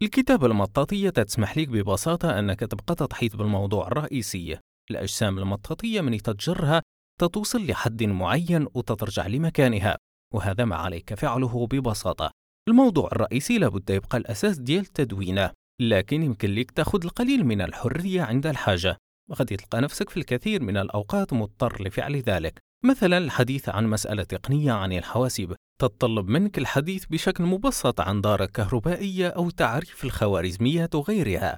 الكتابة 0.04 0.48
المطاطية 0.48 1.10
تسمح 1.10 1.58
لك 1.58 1.68
ببساطة 1.68 2.39
أنك 2.39 2.60
تبقى 2.60 3.08
تحيط 3.08 3.36
بالموضوع 3.36 3.88
الرئيسي. 3.88 4.60
الأجسام 4.92 5.38
المطاطية 5.38 6.01
من 6.01 6.18
تتجرها 6.18 6.82
تتوصل 7.22 7.68
لحد 7.68 8.04
معين 8.04 8.68
وتترجع 8.74 9.27
لمكانها 9.27 9.98
وهذا 10.34 10.66
ما 10.66 10.75
عليك 10.75 11.13
فعله 11.13 11.68
ببساطة. 11.68 12.32
الموضوع 12.70 13.10
الرئيسي 13.12 13.58
لابد 13.58 13.89
يبقى 13.89 14.18
الأساس 14.18 14.58
ديال 14.58 14.86
تدوينه 14.86 15.51
لكن 15.82 16.24
يمكن 16.24 16.50
لك 16.56 16.72
تأخذ 16.72 17.04
القليل 17.04 17.46
من 17.46 17.62
الحرية 17.62 18.22
عند 18.22 18.48
الحاجة. 18.48 18.98
وقد 19.30 19.46
تلقى 19.46 19.82
نفسك 19.82 20.10
في 20.10 20.18
الكثير 20.18 20.63
من 20.63 20.77
الأوقات 20.77 21.34
مضطر 21.34 21.84
لفعل 21.84 22.16
ذلك. 22.16 22.60
مثلا 22.86 23.17
الحديث 23.17 23.69
عن 23.69 23.88
مسألة 23.88 24.24
تقنية 24.24 24.72
عن 24.72 24.93
الحواسيب 24.93 25.55
تتطلب 25.81 26.27
منك 26.27 26.57
الحديث 26.57 27.05
بشكل 27.05 27.43
مبسط 27.43 28.01
عن 28.01 28.22
دارة 28.22 28.46
كهربائية 28.46 29.27
أو 29.27 29.50
تعريف 29.50 30.05
الخوارزميات 30.05 30.96
وغيرها. 30.96 31.57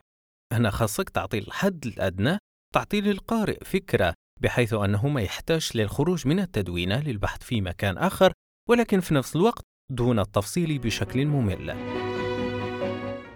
هنا 0.53 0.69
خاصك 0.69 1.09
تعطي 1.09 1.37
الحد 1.37 1.85
الأدنى 1.85 2.37
تعطي 2.73 3.01
للقارئ 3.01 3.63
فكرة 3.65 4.13
بحيث 4.41 4.73
أنه 4.73 5.07
ما 5.07 5.21
يحتاج 5.21 5.69
للخروج 5.75 6.27
من 6.27 6.39
التدوينة 6.39 6.99
للبحث 6.99 7.43
في 7.43 7.61
مكان 7.61 7.97
آخر 7.97 8.33
ولكن 8.69 8.99
في 8.99 9.13
نفس 9.13 9.35
الوقت 9.35 9.63
دون 9.91 10.19
التفصيل 10.19 10.79
بشكل 10.79 11.25
ممل. 11.25 12.08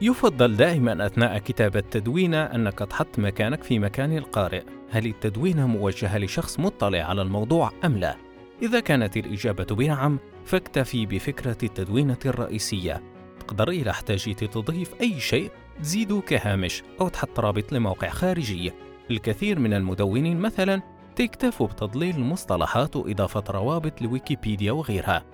يفضل 0.03 0.55
دائما 0.55 1.05
أثناء 1.05 1.38
كتابة 1.38 1.79
تدوينة 1.79 2.43
أنك 2.43 2.79
تحط 2.79 3.19
مكانك 3.19 3.63
في 3.63 3.79
مكان 3.79 4.17
القارئ. 4.17 4.63
هل 4.91 5.05
التدوينة 5.05 5.67
موجهة 5.67 6.17
لشخص 6.17 6.60
مطلع 6.60 7.00
على 7.03 7.22
الموضوع 7.22 7.72
أم 7.86 7.98
لا؟ 7.98 8.15
إذا 8.62 8.79
كانت 8.79 9.17
الإجابة 9.17 9.63
بنعم 9.63 10.19
فاكتفي 10.45 11.05
بفكرة 11.05 11.57
التدوينة 11.63 12.17
الرئيسية. 12.25 13.03
تقدر 13.39 13.69
إذا 13.69 13.91
احتاجيت 13.91 14.43
تضيف 14.43 14.93
أي 15.01 15.19
شيء 15.19 15.51
تزيد 15.79 16.19
كهامش 16.19 16.83
أو 17.01 17.07
تحط 17.07 17.39
رابط 17.39 17.74
لموقع 17.74 18.10
خارجي. 18.10 18.72
الكثير 19.12 19.60
من 19.60 19.74
المدونين 19.74 20.39
مثلا 20.39 20.81
تكتفوا 21.15 21.67
بتضليل 21.67 22.15
المصطلحات 22.15 22.95
وإضافة 22.95 23.43
روابط 23.50 24.01
لويكيبيديا 24.01 24.72
وغيرها. 24.72 25.25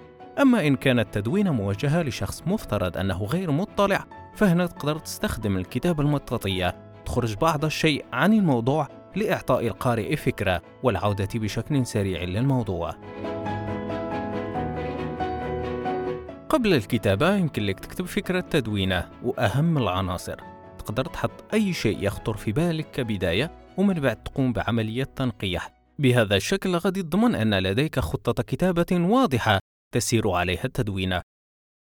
أما 0.42 0.68
إن 0.68 0.76
كانت 0.76 1.14
تدوينة 1.14 1.54
موجهة 1.54 2.02
لشخص 2.02 2.44
مفترض 2.48 2.98
أنه 2.98 3.24
غير 3.24 3.52
مطلع 3.52 4.06
فهنا 4.36 4.66
تقدر 4.66 5.00
تستخدم 5.00 5.58
الكتابة 5.58 6.04
المطاطية. 6.04 6.76
تخرج 7.06 7.36
بعض 7.36 7.66
الشيء 7.66 8.06
عن 8.14 8.34
الموضوع 8.34 8.88
لإعطاء 9.16 9.68
القارئ 9.68 10.16
فكرة 10.16 10.62
والعودة 10.84 11.30
بشكل 11.36 11.86
سريع 11.86 12.24
للموضوع. 12.24 12.96
قبل 16.50 16.74
الكتابة 16.74 17.36
يمكن 17.36 17.64
لك 17.64 17.80
تكتب 17.80 18.06
فكرة 18.06 18.40
تدوينة 18.40 19.10
وأهم 19.24 19.78
العناصر. 19.78 20.38
تقدر 20.80 21.06
تحط 21.06 21.54
أي 21.54 21.74
شيء 21.74 22.04
يخطر 22.04 22.38
في 22.38 22.52
بالك 22.52 22.92
كبداية 22.92 23.52
ومن 23.78 23.94
بعد 23.94 24.24
تقوم 24.24 24.54
بعملية 24.54 25.04
تنقيح. 25.04 25.74
بهذا 26.00 26.36
الشكل 26.36 26.76
غادي 26.76 27.04
تضمن 27.04 27.36
أن 27.36 27.60
لديك 27.60 28.00
خطة 28.00 28.44
كتابة 28.44 28.86
واضحة 28.92 29.60
تسير 29.94 30.30
عليها 30.30 30.64
التدوينة. 30.66 31.22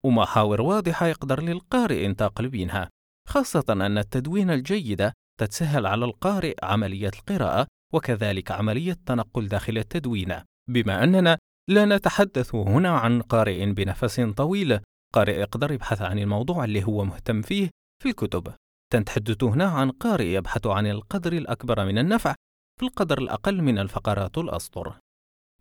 ومحاور 0.05 0.61
واضحة 0.61 1.07
يقدر 1.07 1.43
للقارئ 1.43 2.07
انتقل 2.07 2.49
بينها 2.49 2.89
خاصة 3.29 3.65
أن 3.71 3.99
التدوين 3.99 4.51
الجيدة 4.51 5.13
تتسهل 5.41 5.87
على 5.87 6.05
القارئ 6.05 6.55
عملية 6.63 7.11
القراءة 7.15 7.67
وكذلك 7.93 8.51
عملية 8.51 8.93
التنقل 8.93 9.49
داخل 9.49 9.79
التدوين. 9.79 10.35
بما 10.69 11.05
أننا 11.05 11.39
لا 11.69 11.85
نتحدث 11.85 12.55
هنا 12.55 12.91
عن 12.91 13.23
قارئ 13.23 13.73
بنفس 13.73 14.21
طويل 14.21 14.81
قارئ 15.15 15.41
يقدر 15.41 15.73
يبحث 15.73 16.03
عن 16.03 16.19
الموضوع 16.19 16.65
اللي 16.65 16.85
هو 16.85 17.05
مهتم 17.05 17.43
فيه 17.43 17.71
في 18.03 18.09
الكتب. 18.09 18.55
تنتحدث 18.93 19.45
هنا 19.45 19.65
عن 19.65 19.91
قارئ 19.91 20.27
يبحث 20.27 20.67
عن 20.67 20.87
القدر 20.87 21.33
الأكبر 21.33 21.85
من 21.85 21.99
النفع 21.99 22.35
في 22.81 22.87
القدر 22.87 23.19
الأقل 23.19 23.63
من 23.63 23.79
الفقرات 23.79 24.39
الأسطر. 24.39 24.99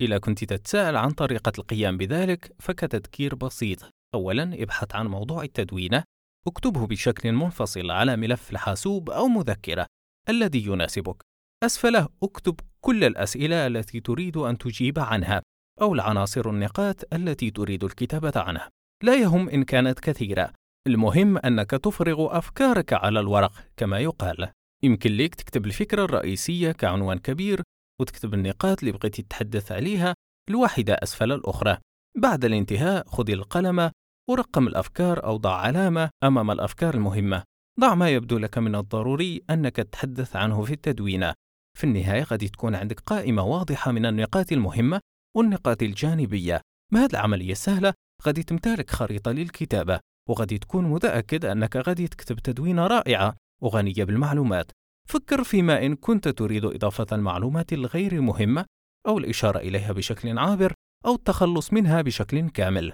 إذا 0.01 0.17
كنت 0.17 0.43
تتساءل 0.43 0.97
عن 0.97 1.11
طريقة 1.11 1.51
القيام 1.59 1.97
بذلك 1.97 2.55
فكتذكير 2.59 3.35
بسيط. 3.35 3.89
أولا 4.15 4.43
ابحث 4.43 4.95
عن 4.95 5.07
موضوع 5.07 5.43
التدوينة 5.43 6.03
اكتبه 6.47 6.87
بشكل 6.87 7.31
منفصل 7.31 7.91
على 7.91 8.17
ملف 8.17 8.51
الحاسوب 8.51 9.09
أو 9.09 9.27
مذكرة 9.27 9.85
الذي 10.29 10.65
يناسبك. 10.65 11.23
أسفله 11.63 12.09
اكتب 12.23 12.59
كل 12.81 13.03
الأسئلة 13.03 13.67
التي 13.67 13.99
تريد 13.99 14.37
أن 14.37 14.57
تجيب 14.57 14.99
عنها 14.99 15.41
أو 15.81 15.93
العناصر 15.93 16.49
النقاط 16.49 17.13
التي 17.13 17.51
تريد 17.51 17.83
الكتابة 17.83 18.33
عنها. 18.35 18.69
لا 19.03 19.15
يهم 19.15 19.49
إن 19.49 19.63
كانت 19.63 19.99
كثيرة. 19.99 20.53
المهم 20.87 21.37
أنك 21.37 21.71
تفرغ 21.71 22.37
أفكارك 22.37 22.93
على 22.93 23.19
الورق 23.19 23.51
كما 23.77 23.99
يقال. 23.99 24.51
يمكن 24.83 25.11
ليك 25.11 25.35
تكتب 25.35 25.65
الفكرة 25.65 26.03
الرئيسية 26.03 26.71
كعنوان 26.71 27.17
كبير 27.17 27.61
وتكتب 28.01 28.33
النقاط 28.33 28.79
اللي 28.79 28.91
بغيتي 28.91 29.21
تتحدث 29.21 29.71
عليها 29.71 30.13
الواحدة 30.49 30.93
أسفل 30.93 31.31
الأخرى. 31.31 31.77
بعد 32.17 32.45
الانتهاء 32.45 33.07
خذ 33.07 33.29
القلم 33.29 33.91
ورقم 34.29 34.67
الأفكار 34.67 35.23
أو 35.23 35.37
ضع 35.37 35.55
علامة 35.55 36.09
أمام 36.23 36.51
الأفكار 36.51 36.93
المهمة. 36.93 37.43
ضع 37.79 37.95
ما 37.95 38.09
يبدو 38.09 38.37
لك 38.37 38.57
من 38.57 38.75
الضروري 38.75 39.41
أنك 39.49 39.75
تتحدث 39.75 40.35
عنه 40.35 40.63
في 40.63 40.73
التدوينة. 40.73 41.33
في 41.77 41.83
النهاية 41.83 42.23
قد 42.23 42.37
تكون 42.37 42.75
عندك 42.75 42.99
قائمة 42.99 43.43
واضحة 43.43 43.91
من 43.91 44.05
النقاط 44.05 44.51
المهمة 44.51 44.99
والنقاط 45.35 45.83
الجانبية. 45.83 46.61
بهذه 46.93 47.09
العملية 47.11 47.51
السهلة 47.51 47.93
غادي 48.25 48.43
تمتلك 48.43 48.89
خريطة 48.89 49.31
للكتابة 49.31 49.99
وغادي 50.29 50.57
تكون 50.57 50.85
متأكد 50.85 51.45
أنك 51.45 51.75
غادي 51.75 52.07
تكتب 52.07 52.39
تدوينة 52.39 52.87
رائعة 52.87 53.35
وغنية 53.61 54.03
بالمعلومات. 54.03 54.71
فكر 55.07 55.43
فيما 55.43 55.85
إن 55.85 55.95
كنت 55.95 56.27
تريد 56.27 56.65
إضافة 56.65 57.07
المعلومات 57.11 57.73
الغير 57.73 58.21
مهمة 58.21 58.65
أو 59.07 59.17
الإشارة 59.17 59.59
إليها 59.59 59.91
بشكل 59.91 60.39
عابر 60.39 60.73
أو 61.05 61.15
التخلص 61.15 61.73
منها 61.73 62.01
بشكل 62.01 62.49
كامل. 62.49 62.93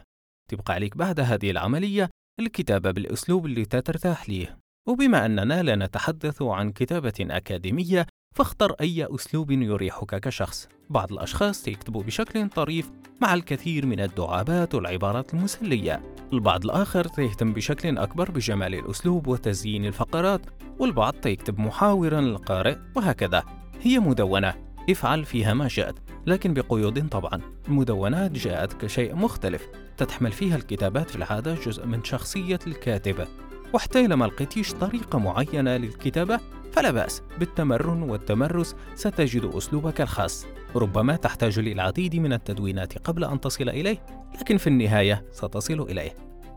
تبقى 0.51 0.73
عليك 0.73 0.97
بعد 0.97 1.19
هذه 1.19 1.51
العملية 1.51 2.09
الكتابة 2.39 2.91
بالأسلوب 2.91 3.45
اللي 3.45 3.65
ترتاح 3.65 4.29
ليه. 4.29 4.57
وبما 4.87 5.25
أننا 5.25 5.63
لا 5.63 5.75
نتحدث 5.75 6.41
عن 6.41 6.71
كتابة 6.71 7.13
أكاديمية 7.19 8.07
فاختر 8.35 8.71
أي 8.71 9.07
أسلوب 9.15 9.51
يريحك 9.51 10.15
كشخص. 10.15 10.67
بعض 10.89 11.13
الأشخاص 11.13 11.67
يكتبوا 11.67 12.03
بشكل 12.03 12.49
طريف 12.49 12.91
مع 13.21 13.33
الكثير 13.33 13.85
من 13.85 13.99
الدعابات 13.99 14.75
والعبارات 14.75 15.33
المسلية. 15.33 16.01
البعض 16.33 16.65
الآخر 16.65 17.07
يهتم 17.17 17.53
بشكل 17.53 17.97
أكبر 17.97 18.31
بجمال 18.31 18.73
الأسلوب 18.73 19.27
وتزيين 19.27 19.85
الفقرات 19.85 20.41
والبعض 20.79 21.25
يكتب 21.25 21.59
محاورا 21.59 22.21
للقارئ 22.21 22.77
وهكذا. 22.95 23.43
هي 23.81 23.99
مدونة. 23.99 24.53
افعل 24.89 25.25
فيها 25.25 25.53
ما 25.53 25.67
شئت. 25.67 26.04
لكن 26.27 26.53
بقيود 26.53 27.09
طبعا. 27.09 27.41
المدونات 27.67 28.31
جاءت 28.31 28.73
كشيء 28.73 29.15
مختلف. 29.15 29.67
تتحمل 29.97 30.31
فيها 30.31 30.55
الكتابات 30.55 31.09
في 31.09 31.15
العادة 31.15 31.53
جزء 31.53 31.85
من 31.85 32.03
شخصية 32.03 32.59
الكاتب 32.67 33.27
وحتى 33.73 34.05
إذا 34.05 34.15
ما 34.15 34.25
لقيتيش 34.25 34.73
طريقة 34.73 35.19
معينة 35.19 35.77
للكتابة 35.77 36.39
فلا 36.71 36.91
بأس. 36.91 37.21
بالتمرن 37.39 38.01
والتمرس 38.01 38.75
ستجد 38.95 39.45
أسلوبك 39.45 40.01
الخاص. 40.01 40.45
ربما 40.75 41.15
تحتاج 41.15 41.59
للعديد 41.59 42.15
من 42.15 42.33
التدوينات 42.33 42.97
قبل 42.97 43.23
أن 43.23 43.41
تصل 43.41 43.69
إليه 43.69 44.05
لكن 44.39 44.57
في 44.57 44.67
النهاية 44.67 45.25
ستصل 45.31 45.81
إليه. 45.81 46.15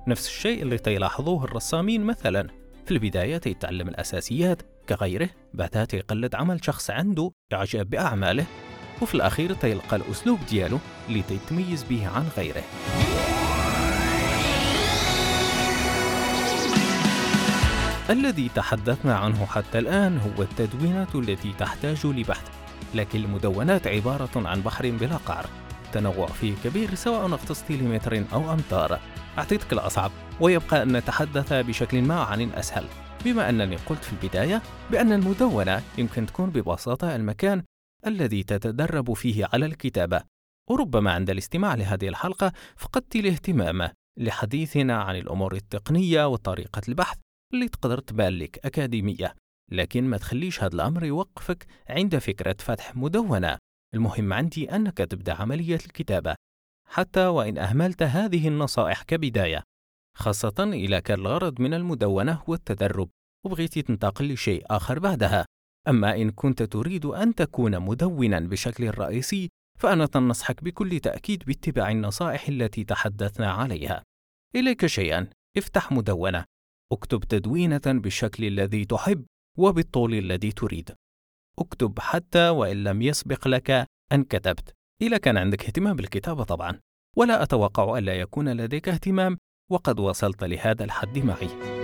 نفس 0.09 0.27
الشيء 0.27 0.63
اللي 0.63 0.79
تلاحظوه 0.79 1.45
الرسامين 1.45 2.05
مثلا. 2.05 2.49
في 2.87 2.95
البداية 2.95 3.41
يتعلم 3.47 3.89
الأساسيات 3.89 4.63
كغيره 4.89 5.31
بعدها 5.55 5.85
تيقلد 5.85 6.35
عمل 6.35 6.65
شخص 6.65 6.91
عنده 6.91 7.31
إعجاب 7.53 7.91
بأعماله. 7.91 8.47
وفي 9.03 9.15
الأخير 9.15 9.55
تيلقى 9.55 9.97
الأسلوب 9.97 10.39
ديالو 10.51 10.79
اللي 11.09 11.23
تيتميز 11.23 11.85
به 11.85 12.09
عن 12.09 12.29
غيره. 12.37 12.63
الذي 18.11 18.51
تحدثنا 18.55 19.17
عنه 19.17 19.47
حتى 19.47 19.79
الآن 19.79 20.19
هو 20.19 20.43
التدوينة 20.43 21.07
التي 21.15 21.53
تحتاج 21.59 22.07
لبحث 22.07 22.49
لكن 22.95 23.19
المدونات 23.19 23.87
عبارة 23.87 24.31
عن 24.37 24.61
بحر 24.61 24.91
بلا 24.91 25.17
قعر 25.17 25.47
التنوع 25.87 26.27
فيه 26.27 26.55
كبير 26.65 26.95
سواء 26.95 27.35
اختص 27.35 27.65
لمتر 27.71 28.25
أو 28.33 28.53
أمتار. 28.53 28.99
أعطيتك 29.39 29.73
الأصعب 29.73 30.11
ويبقى 30.41 30.83
أن 30.83 30.97
نتحدث 30.97 31.53
بشكل 31.53 32.03
ما 32.03 32.21
عن 32.21 32.41
الأسهل. 32.41 32.85
بما 33.25 33.49
أنني 33.49 33.77
قلت 33.77 34.05
في 34.05 34.13
البداية 34.13 34.63
بأن 34.91 35.13
المدونة 35.13 35.83
يمكن 35.99 36.27
تكون 36.27 36.51
ببساطة 36.51 37.17
المكان 37.17 37.63
الذي 38.07 38.43
تتدرب 38.43 39.13
فيه 39.13 39.49
على 39.53 39.67
الكتابة. 39.67 40.23
وربما 40.71 41.13
عند 41.13 41.31
الاستماع 41.31 41.75
لهذه 41.75 42.09
الحلقة 42.09 42.53
فقدت 42.77 43.17
الاهتمام 43.17 43.91
لحديثنا 44.19 45.03
عن 45.03 45.17
الأمور 45.17 45.55
التقنية 45.55 46.29
وطريقة 46.29 46.83
البحث 46.89 47.19
اللي 47.55 47.69
تقدر 47.69 47.99
تبان 48.01 48.33
لك 48.33 48.67
أكاديمية. 48.67 49.35
لكن 49.73 50.05
ما 50.05 50.17
تخليش 50.17 50.63
هذا 50.63 50.75
الأمر 50.75 51.05
يوقفك 51.05 51.67
عند 51.89 52.19
فكرة 52.19 52.57
فتح 52.59 52.97
مدونة. 52.97 53.59
المهم 53.95 54.33
عندي 54.33 54.77
أنك 54.77 54.99
تبدأ 54.99 55.35
عملية 55.35 55.75
الكتابة. 55.87 56.35
حتى 56.89 57.27
وإن 57.27 57.59
أهملت 57.59 58.03
هذه 58.03 58.49
النصائح 58.49 59.03
كبداية. 59.03 59.63
خاصة 60.17 60.71
إذا 60.73 61.01
كان 61.01 61.19
الغرض 61.19 61.61
من 61.61 61.75
المدونة 61.75 62.33
هو 62.33 62.55
التدرب 62.55 63.09
وبغيتي 63.47 63.83
تنتقل 63.83 64.33
لشيء 64.33 64.65
آخر 64.71 64.99
بعدها. 64.99 65.45
أما 65.89 66.17
إن 66.17 66.31
كنت 66.31 66.63
تريد 66.63 67.07
أن 67.07 67.35
تكون 67.35 67.79
مدونا 67.79 68.41
بشكل 68.41 68.99
رئيسي 68.99 69.49
فأنا 69.79 70.07
تنصحك 70.07 70.65
بكل 70.65 71.01
تأكيد 71.01 71.45
باتباع 71.45 71.91
النصائح 71.91 72.49
التي 72.49 72.85
تحدثنا 72.85 73.53
عليها. 73.53 74.03
إليك 74.57 74.87
شيئا 74.87 75.29
افتح 75.57 75.93
مدونة. 75.93 76.45
اكتب 76.93 77.21
تدوينة 77.21 77.81
بالشكل 77.87 78.45
الذي 78.45 78.85
تحب 78.85 79.27
وبالطول 79.59 80.15
الذي 80.15 80.53
تريد. 80.53 80.95
اكتب 81.59 81.99
حتى 81.99 82.49
وإن 82.49 82.85
لم 82.85 83.03
يسبق 83.03 83.49
لك 83.49 83.87
أن 84.13 84.25
كتبت. 84.25 84.75
إذا 85.03 85.19
كان 85.19 85.37
عندك 85.37 85.65
اهتمام 85.65 85.97
بالكتابة 85.97 86.45
طبعا. 86.45 86.81
ولا 87.17 87.43
أتوقع 87.43 87.99
ألا 87.99 88.15
يكون 88.15 88.49
لديك 88.49 88.89
اهتمام 88.89 89.39
وقد 89.71 90.01
وصلت 90.01 90.45
لهذا 90.45 90.85
الحد 90.85 91.19
معي. 91.19 91.78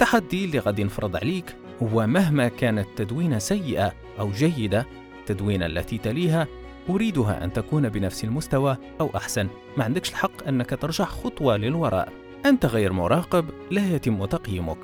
التحدي 0.00 0.44
اللي 0.44 0.58
غادي 0.58 0.84
نفرض 0.84 1.16
عليك 1.16 1.56
هو 1.82 2.06
مهما 2.06 2.48
كانت 2.48 2.88
تدوينة 2.96 3.38
سيئة 3.38 3.92
أو 4.18 4.30
جيدة 4.30 4.86
التدوينة 5.20 5.66
التي 5.66 5.98
تليها 5.98 6.46
أريدها 6.90 7.44
أن 7.44 7.52
تكون 7.52 7.88
بنفس 7.88 8.24
المستوى 8.24 8.76
أو 9.00 9.16
أحسن. 9.16 9.48
ما 9.76 9.84
عندكش 9.84 10.10
الحق 10.10 10.48
أنك 10.48 10.70
ترجع 10.70 11.04
خطوة 11.04 11.56
للوراء. 11.56 12.12
أنت 12.46 12.66
غير 12.66 12.92
مراقب 12.92 13.50
لا 13.70 13.94
يتم 13.94 14.24
تقييمك. 14.24 14.78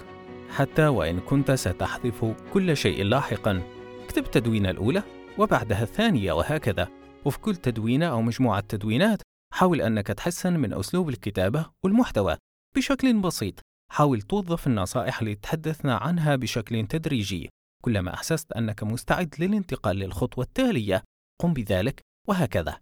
حتى 0.51 0.87
وإن 0.87 1.21
كنت 1.21 1.51
ستحذف 1.51 2.35
كل 2.53 2.77
شيء 2.77 3.05
لاحقا. 3.05 3.63
اكتب 4.05 4.25
التدوينة 4.25 4.71
الأولى 4.71 5.03
وبعدها 5.39 5.83
الثانية 5.83 6.33
وهكذا. 6.33 6.89
وفي 7.25 7.39
كل 7.39 7.57
تدوينة 7.57 8.07
أو 8.07 8.23
مجموعة 8.23 8.61
تدوينات 8.61 9.23
حاول 9.55 9.81
أنك 9.81 10.07
تحسن 10.07 10.61
من 10.61 10.73
أسلوب 10.73 11.09
الكتابة 11.09 11.67
والمحتوى 11.85 12.37
بشكل 12.77 13.13
بسيط. 13.21 13.66
حاول 13.93 14.23
توظف 14.23 14.67
النصائح 14.67 15.19
اللي 15.19 15.35
تحدثنا 15.35 15.97
عنها 15.97 16.37
بشكل 16.37 16.87
تدريجي. 16.87 17.49
كلما 17.83 18.15
أحسست 18.15 18.53
أنك 18.53 18.83
مستعد 18.83 19.35
للانتقال 19.39 19.97
للخطوة 19.97 20.45
التالية 20.45 21.05
قم 21.43 21.53
بذلك 21.55 22.01
وهكذا. 22.29 22.79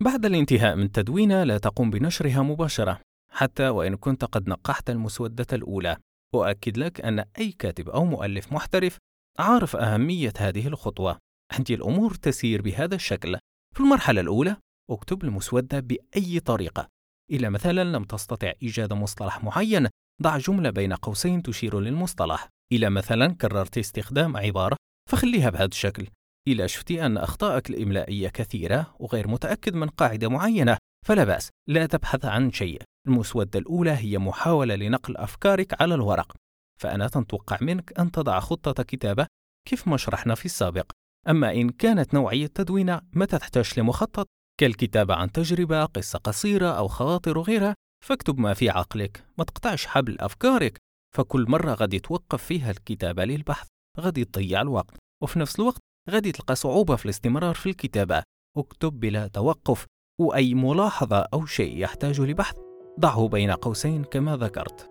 بعد 0.00 0.26
الانتهاء 0.26 0.76
من 0.76 0.82
التدوينة 0.82 1.44
لا 1.44 1.58
تقوم 1.58 1.90
بنشرها 1.90 2.42
مباشرة 2.42 3.00
حتى 3.30 3.68
وإن 3.68 3.96
كنت 3.96 4.24
قد 4.24 4.48
نقحت 4.48 4.90
المسودة 4.90 5.46
الأولى. 5.52 5.96
أؤكد 6.34 6.78
لك 6.78 7.00
أن 7.00 7.24
أي 7.38 7.52
كاتب 7.52 7.88
أو 7.88 8.04
مؤلف 8.04 8.52
محترف 8.52 8.98
عارف 9.38 9.76
أهمية 9.76 10.32
هذه 10.38 10.66
الخطوة. 10.66 11.18
عندي 11.52 11.74
الأمور 11.74 12.14
تسير 12.14 12.62
بهذا 12.62 12.94
الشكل. 12.94 13.38
في 13.74 13.80
المرحلة 13.80 14.20
الأولى 14.20 14.56
اكتب 14.90 15.24
المسودة 15.24 15.80
بأي 15.80 16.40
طريقة. 16.40 16.88
إذا 17.30 17.48
مثلا 17.48 17.84
لم 17.84 18.04
تستطع 18.04 18.52
إيجاد 18.62 18.92
مصطلح 18.92 19.44
معين 19.44 19.88
ضع 20.22 20.38
جملة 20.38 20.70
بين 20.70 20.92
قوسين 20.92 21.42
تشير 21.42 21.80
للمصطلح. 21.80 22.48
إذا 22.72 22.88
مثلا 22.88 23.34
كررت 23.34 23.78
استخدام 23.78 24.36
عبارة 24.36 24.76
فخليها 25.10 25.50
بهذا 25.50 25.64
الشكل. 25.64 26.06
إذا 26.48 26.66
شفتي 26.66 27.06
أن 27.06 27.16
أخطائك 27.16 27.70
الإملائية 27.70 28.28
كثيرة 28.28 28.94
وغير 28.98 29.28
متأكد 29.28 29.74
من 29.74 29.88
قاعدة 29.88 30.28
معينة 30.28 30.78
فلا 31.06 31.24
بأس 31.24 31.50
لا 31.68 31.86
تبحث 31.86 32.24
عن 32.24 32.52
شيء. 32.52 32.82
المسودة 33.08 33.58
الأولى 33.58 33.90
هي 33.90 34.18
محاولة 34.18 34.74
لنقل 34.74 35.16
أفكارك 35.16 35.82
على 35.82 35.94
الورق. 35.94 36.36
فأنا 36.80 37.08
تتوقع 37.08 37.58
منك 37.60 37.98
أن 37.98 38.10
تضع 38.10 38.40
خطة 38.40 38.82
كتابة 38.82 39.26
كيف 39.68 39.88
ما 39.88 39.96
شرحنا 39.96 40.34
في 40.34 40.44
السابق. 40.44 40.90
أما 41.28 41.52
إن 41.52 41.70
كانت 41.70 42.14
نوعية 42.14 42.46
تدوينة 42.46 43.00
ما 43.12 43.24
تحتاج 43.24 43.78
لمخطط؟ 43.78 44.26
كالكتابة 44.60 45.14
عن 45.14 45.32
تجربة 45.32 45.84
قصة 45.84 46.18
قصيرة 46.18 46.68
أو 46.68 46.88
خواطر 46.88 47.38
وغيرها. 47.38 47.74
فاكتب 48.04 48.38
ما 48.38 48.54
في 48.54 48.70
عقلك 48.70 49.24
ما 49.38 49.44
تقطعش 49.44 49.86
حبل 49.86 50.16
أفكارك 50.20 50.78
فكل 51.14 51.46
مرة 51.48 51.74
غادي 51.74 51.98
توقف 51.98 52.42
فيها 52.44 52.70
الكتابة 52.70 53.24
للبحث 53.24 53.66
غادي 54.00 54.24
تضيع 54.24 54.60
الوقت 54.60 54.96
وفي 55.22 55.38
نفس 55.38 55.60
الوقت 55.60 55.78
غادي 56.10 56.32
تلقى 56.32 56.54
صعوبة 56.54 56.96
في 56.96 57.04
الاستمرار 57.04 57.54
في 57.54 57.68
الكتابة. 57.68 58.22
اكتب 58.58 59.00
بلا 59.00 59.26
توقف 59.26 59.86
وأي 60.20 60.54
ملاحظة 60.54 61.26
أو 61.34 61.46
شيء 61.46 61.78
يحتاج 61.78 62.20
لبحث 62.20 62.56
ضعه 63.00 63.28
بين 63.28 63.50
قوسين 63.50 64.04
كما 64.04 64.36
ذكرت. 64.36 64.90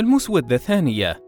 المسودة 0.00 0.56
الثانية. 0.56 1.20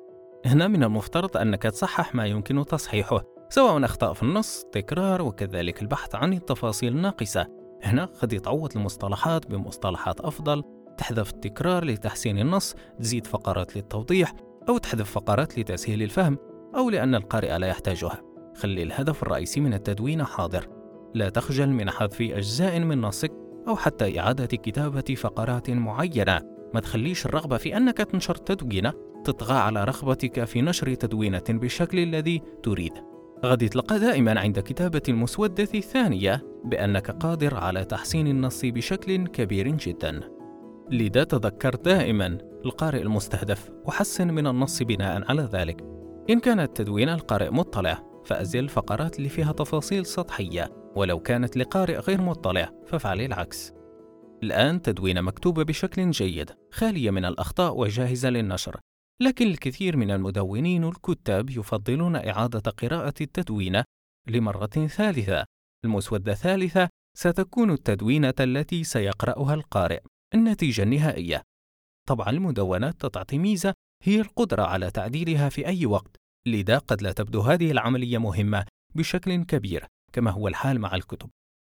هنا 0.47 0.69
من 0.69 0.85
المفترض 0.85 1.37
أنك 1.37 1.63
تصحح 1.63 2.15
ما 2.15 2.27
يمكن 2.27 2.65
تصحيحه 2.65 3.25
سواء 3.49 3.85
أخطاء 3.85 4.13
في 4.13 4.23
النص 4.23 4.65
تكرار 4.73 5.23
وكذلك 5.23 5.83
البحث 5.83 6.15
عن 6.15 6.33
التفاصيل 6.33 6.93
الناقصة. 6.93 7.66
هنا 7.83 8.05
قد 8.05 8.33
يتعوض 8.33 8.77
المصطلحات 8.77 9.47
بمصطلحات 9.47 10.21
أفضل. 10.21 10.63
تحذف 10.99 11.31
التكرار 11.31 11.85
لتحسين 11.85 12.39
النص 12.39 12.75
تزيد 13.01 13.27
فقرات 13.27 13.77
للتوضيح 13.77 14.33
أو 14.69 14.79
تحذف 14.79 15.11
فقرات 15.11 15.59
لتسهيل 15.59 16.03
الفهم 16.03 16.39
أو 16.77 16.91
لأن 16.91 17.15
القارئ 17.15 17.59
لا 17.59 17.67
يحتاجها. 17.67 18.23
خلي 18.57 18.83
الهدف 18.83 19.23
الرئيسي 19.23 19.61
من 19.61 19.75
التدوين 19.75 20.25
حاضر. 20.25 20.69
لا 21.15 21.29
تخجل 21.29 21.69
من 21.69 21.91
حذف 21.91 22.23
أجزاء 22.23 22.81
من 22.81 23.01
نصك 23.01 23.33
أو 23.69 23.77
حتى 23.77 24.21
إعادة 24.21 24.47
كتابة 24.47 25.15
فقرات 25.17 25.71
معينة. 25.71 26.41
ما 26.75 26.81
تخليش 26.81 27.27
الرغبة 27.27 27.57
في 27.57 27.77
أنك 27.77 27.97
تنشر 27.97 28.35
تدوينة 28.35 28.93
تطغى 29.25 29.55
على 29.55 29.85
رغبتك 29.85 30.45
في 30.45 30.63
نشر 30.63 30.95
تدوينة 30.95 31.45
بالشكل 31.49 31.99
الذي 31.99 32.43
تريد. 32.63 32.93
غادي 33.45 33.69
تلقى 33.69 33.99
دائما 33.99 34.41
عند 34.41 34.59
كتابة 34.59 35.03
المسودة 35.09 35.69
الثانية. 35.75 36.43
بأنك 36.67 37.11
قادر 37.11 37.55
على 37.55 37.85
تحسين 37.85 38.27
النص 38.27 38.65
بشكل 38.65 39.27
كبير 39.27 39.69
جدا. 39.69 40.21
لذا 40.91 41.25
تذكر 41.25 41.75
دائما 41.75 42.39
القارئ 42.65 43.03
المستهدف 43.03 43.71
وحسن 43.85 44.29
من 44.29 44.47
النص 44.47 44.83
بناء 44.83 45.25
على 45.29 45.43
ذلك. 45.43 45.85
إن 46.31 46.41
كان 46.41 46.61
التدوين 46.61 47.09
القارئ 47.09 47.51
مطلع 47.51 48.03
فأزل 48.25 48.59
الفقرات 48.59 49.19
اللي 49.19 49.29
فيها 49.29 49.53
تفاصيل 49.53 50.07
سطحية 50.07 50.71
ولو 50.97 51.21
كانت 51.21 51.57
لقارئ 51.57 51.99
غير 51.99 52.21
مطلع 52.21 52.73
فافعل 52.87 53.21
العكس. 53.21 53.73
الآن 54.43 54.83
تدوينة 54.83 55.21
مكتوبة 55.21 55.63
بشكل 55.63 56.11
جيد 56.11 56.51
خالية 56.73 57.11
من 57.11 57.25
الأخطاء 57.25 57.79
وجاهزة 57.79 58.31
للنشر. 58.31 58.81
لكن 59.23 59.47
الكثير 59.47 59.97
من 59.97 60.11
المدونين 60.11 60.85
والكتاب 60.85 61.51
يفضلون 61.51 62.17
إعادة 62.17 62.71
قراءة 62.71 63.15
التدوينة 63.21 63.85
لمرة 64.29 64.67
ثالثة. 64.67 65.45
المسودة 65.85 66.33
الثالثة 66.33 66.89
ستكون 67.17 67.71
التدوينة 67.71 68.35
التي 68.41 68.85
سيقرأها 68.85 69.55
القارئ. 69.55 70.01
النتيجة 70.35 70.83
النهائية. 70.83 71.43
طبعا 72.09 72.31
المدونات 72.31 73.07
تعطي 73.07 73.39
ميزة 73.39 73.75
هي 74.03 74.21
القدرة 74.21 74.63
على 74.63 74.91
تعديلها 74.91 75.49
في 75.49 75.67
أي 75.67 75.87
وقت. 75.87 76.17
لذا 76.49 76.79
قد 76.79 77.03
لا 77.03 77.13
تبدو 77.13 77.41
هذه 77.41 77.71
العملية 77.71 78.19
مهمة 78.19 78.67
بشكل 78.95 79.45
كبير 79.45 79.87
كما 80.13 80.31
هو 80.31 80.49
الحال 80.49 80.81
مع 80.81 80.95
الكتب. 80.95 81.31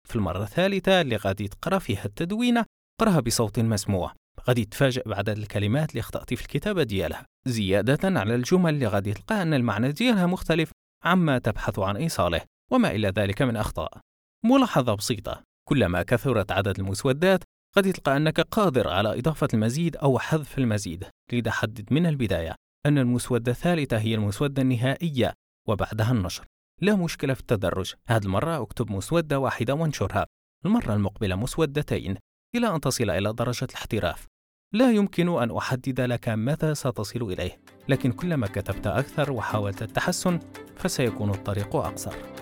في 0.07 0.15
المرة 0.15 0.43
الثالثة 0.43 1.01
اللي 1.01 1.15
غادي 1.15 1.47
تقرأ 1.47 1.79
فيها 1.79 2.05
التدوينة 2.05 2.65
قرأها 3.01 3.19
بصوت 3.19 3.59
مسموع. 3.59 4.13
غادي 4.47 4.65
تفاجئ 4.65 5.09
بعدد 5.09 5.37
الكلمات 5.37 5.89
اللي 5.89 5.99
اخطأتي 5.99 6.35
في 6.35 6.41
الكتابة 6.41 6.83
ديالها. 6.83 7.25
زيادة 7.47 8.19
على 8.19 8.35
الجمل 8.35 8.73
اللي 8.73 8.87
غادي 8.87 9.13
تلقى 9.13 9.41
أن 9.41 9.53
المعنى 9.53 9.91
ديالها 9.91 10.25
مختلف 10.25 10.71
عما 11.05 11.37
تبحث 11.37 11.79
عن 11.79 11.97
إيصاله. 11.97 12.41
وما 12.71 12.91
إلى 12.91 13.07
ذلك 13.07 13.41
من 13.41 13.55
أخطاء. 13.55 13.99
ملاحظة 14.45 14.93
بسيطة. 14.93 15.43
كلما 15.69 16.03
كثرت 16.03 16.51
عدد 16.51 16.79
المسودات 16.79 17.43
قد 17.75 17.93
تلقى 17.93 18.17
أنك 18.17 18.41
قادر 18.41 18.87
على 18.87 19.19
إضافة 19.19 19.47
المزيد 19.53 19.95
أو 19.95 20.19
حذف 20.19 20.57
المزيد. 20.57 21.05
لذا 21.33 21.51
حدد 21.51 21.93
من 21.93 22.05
البداية 22.05 22.55
أن 22.85 22.97
المسودة 22.97 23.51
الثالثة 23.51 23.97
هي 23.97 24.15
المسودة 24.15 24.61
النهائية 24.61 25.33
وبعدها 25.67 26.11
النشر. 26.11 26.45
لا 26.81 26.95
مشكلة 26.95 27.33
في 27.33 27.39
التدرج. 27.39 27.93
هذه 28.07 28.23
المرة 28.23 28.61
أكتب 28.61 28.91
مسودة 28.91 29.39
واحدة 29.39 29.73
وانشرها. 29.73 30.25
المرة 30.65 30.93
المقبلة 30.93 31.35
مسودتين 31.35 32.17
إلى 32.55 32.75
أن 32.75 32.81
تصل 32.81 33.09
إلى 33.09 33.33
درجة 33.33 33.67
الاحتراف. 33.69 34.27
لا 34.73 34.91
يمكن 34.91 35.41
أن 35.41 35.57
أحدد 35.57 36.01
لك 36.01 36.29
متى 36.29 36.75
ستصل 36.75 37.21
إليه 37.21 37.61
لكن 37.89 38.11
كلما 38.11 38.47
كتبت 38.47 38.87
أكثر 38.87 39.31
وحاولت 39.31 39.81
التحسن 39.81 40.39
فسيكون 40.75 41.29
الطريق 41.29 41.75
أقصر. 41.75 42.38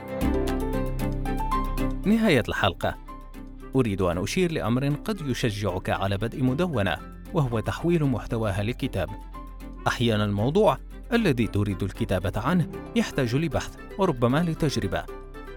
نهاية 2.06 2.44
الحلقة. 2.48 2.96
أريد 3.76 4.02
أن 4.02 4.18
أشير 4.18 4.52
لأمر 4.52 4.90
قد 4.90 5.30
يشجعك 5.30 5.90
على 5.90 6.18
بدء 6.18 6.44
مدونة 6.44 6.98
وهو 7.34 7.60
تحويل 7.60 8.04
محتواها 8.04 8.64
لكتاب. 8.64 9.10
أحيانا 9.88 10.26
الموضوع 10.26 10.78
الذي 11.14 11.48
تريد 11.48 11.84
الكتابة 11.84 12.32
عنه 12.36 12.68
يحتاج 12.96 13.36
لبحث 13.36 13.76
وربما 13.98 14.44
لتجربة. 14.44 15.04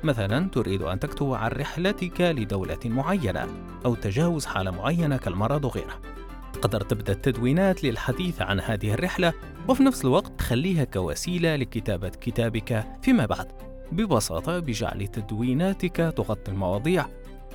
مثلا 0.03 0.49
تريد 0.49 0.83
أن 0.83 0.99
تكتب 0.99 1.33
عن 1.33 1.51
رحلتك 1.51 2.21
لدولة 2.21 2.79
معينة 2.85 3.47
أو 3.85 3.95
تجاوز 3.95 4.47
حالة 4.47 4.71
معينة 4.71 5.17
كالمرض 5.17 5.65
وغيره. 5.65 6.01
تقدر 6.53 6.81
تبدأ 6.81 7.13
التدوينات 7.13 7.85
للحديث 7.85 8.43
عن 8.43 8.61
هذه 8.61 8.95
الرحلة 8.95 9.33
وفي 9.69 9.83
نفس 9.83 10.05
الوقت 10.05 10.33
تخليها 10.39 10.85
كوسيلة 10.85 11.57
لكتابة 11.57 12.09
كتابك 12.09 12.87
فيما 13.03 13.27
بعد. 13.27 13.70
ببساطة 13.93 14.59
بجعل 14.59 15.09
تدويناتك 15.09 15.97
تغطي 15.97 16.51
المواضيع 16.51 17.07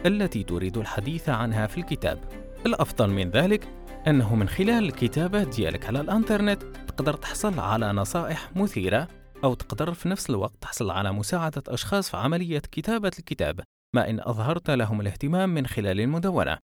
التي 0.05 0.43
تريد 0.43 0.77
الحديث 0.77 1.29
عنها 1.29 1.67
في 1.67 1.77
الكتاب. 1.77 2.19
الأفضل 2.65 3.09
من 3.09 3.29
ذلك 3.29 3.67
أنه 4.07 4.35
من 4.35 4.49
خلال 4.49 4.83
الكتابة 4.83 5.43
ديالك 5.43 5.85
على 5.85 6.01
الأنترنت 6.01 6.63
تقدر 6.63 7.13
تحصل 7.13 7.59
على 7.59 7.93
نصائح 7.93 8.55
مثيرة 8.55 9.07
أو 9.43 9.53
تقدر 9.53 9.93
في 9.93 10.09
نفس 10.09 10.29
الوقت 10.29 10.55
تحصل 10.61 10.91
على 10.91 11.11
مساعدة 11.11 11.63
أشخاص 11.67 12.09
في 12.09 12.17
عملية 12.17 12.59
كتابة 12.59 13.11
الكتاب 13.19 13.59
ما 13.95 14.09
إن 14.09 14.19
أظهرت 14.19 14.69
لهم 14.69 15.01
الاهتمام 15.01 15.49
من 15.49 15.67
خلال 15.67 15.99
المدونة. 15.99 16.57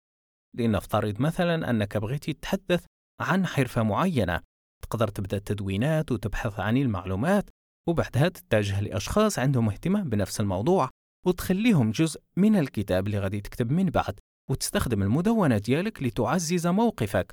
لنفترض 0.55 1.21
مثلا 1.21 1.71
أنك 1.71 1.97
بغيت 1.97 2.31
تتحدث 2.31 2.85
عن 3.21 3.47
حرفة 3.47 3.83
معينة 3.83 4.41
تقدر 4.83 5.09
تبدأ 5.09 5.37
التدوينات 5.37 6.13
وتبحث 6.13 6.61
عن 6.61 6.77
المعلومات 6.77 7.51
وبعدها 7.89 8.29
تتجه 8.29 8.81
لأشخاص 8.81 9.39
عندهم 9.39 9.69
اهتمام 9.69 10.09
بنفس 10.09 10.41
الموضوع 10.41 10.91
وتخليهم 11.27 11.91
جزء 11.91 12.21
من 12.37 12.57
الكتاب 12.57 13.07
اللي 13.07 13.19
غادي 13.19 13.41
تكتب 13.41 13.73
من 13.73 13.91
بعد 13.91 14.21
وتستخدم 14.51 15.03
المدونة 15.03 15.59
ديالك 15.59 16.03
لتعزز 16.03 16.67
موقفك 16.67 17.33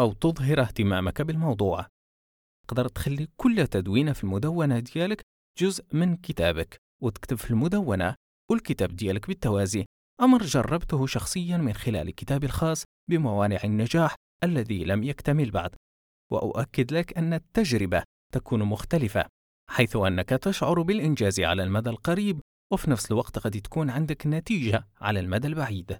أو 0.00 0.12
تظهر 0.12 0.60
اهتمامك 0.60 1.22
بالموضوع. 1.22 1.86
تقدر 2.68 2.88
تخلي 2.88 3.28
كل 3.36 3.66
تدوينة 3.66 4.12
في 4.12 4.24
المدونة 4.24 4.78
ديالك 4.78 5.22
جزء 5.58 5.84
من 5.92 6.16
كتابك 6.16 6.76
وتكتب 7.02 7.36
في 7.36 7.50
المدونة 7.50 8.14
والكتاب 8.50 8.96
ديالك 8.96 9.26
بالتوازي. 9.26 9.84
أمر 10.20 10.42
جربته 10.42 11.06
شخصيا 11.06 11.56
من 11.56 11.72
خلال 11.72 12.10
كتابي 12.10 12.46
الخاص 12.46 12.84
بموانع 13.10 13.60
النجاح 13.64 14.14
الذي 14.44 14.84
لم 14.84 15.02
يكتمل 15.02 15.50
بعد. 15.50 15.74
وأؤكد 16.32 16.92
لك 16.92 17.18
أن 17.18 17.34
التجربة 17.34 18.02
تكون 18.32 18.62
مختلفة. 18.62 19.26
حيث 19.70 19.96
أنك 19.96 20.28
تشعر 20.28 20.82
بالإنجاز 20.82 21.40
على 21.40 21.62
المدى 21.62 21.90
القريب 21.90 22.40
وفي 22.72 22.90
نفس 22.90 23.10
الوقت 23.10 23.38
قد 23.38 23.60
تكون 23.60 23.90
عندك 23.90 24.26
نتيجة 24.26 24.88
على 25.00 25.20
المدى 25.20 25.48
البعيد. 25.48 25.98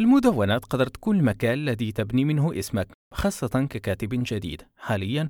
المدونة 0.00 0.58
تقدر 0.58 0.86
تكون 0.86 1.18
المكان 1.18 1.54
الذي 1.54 1.92
تبني 1.92 2.24
منه 2.24 2.58
اسمك 2.58 2.92
خاصة 3.14 3.66
ككاتب 3.70 4.08
جديد. 4.12 4.62
حاليا 4.76 5.28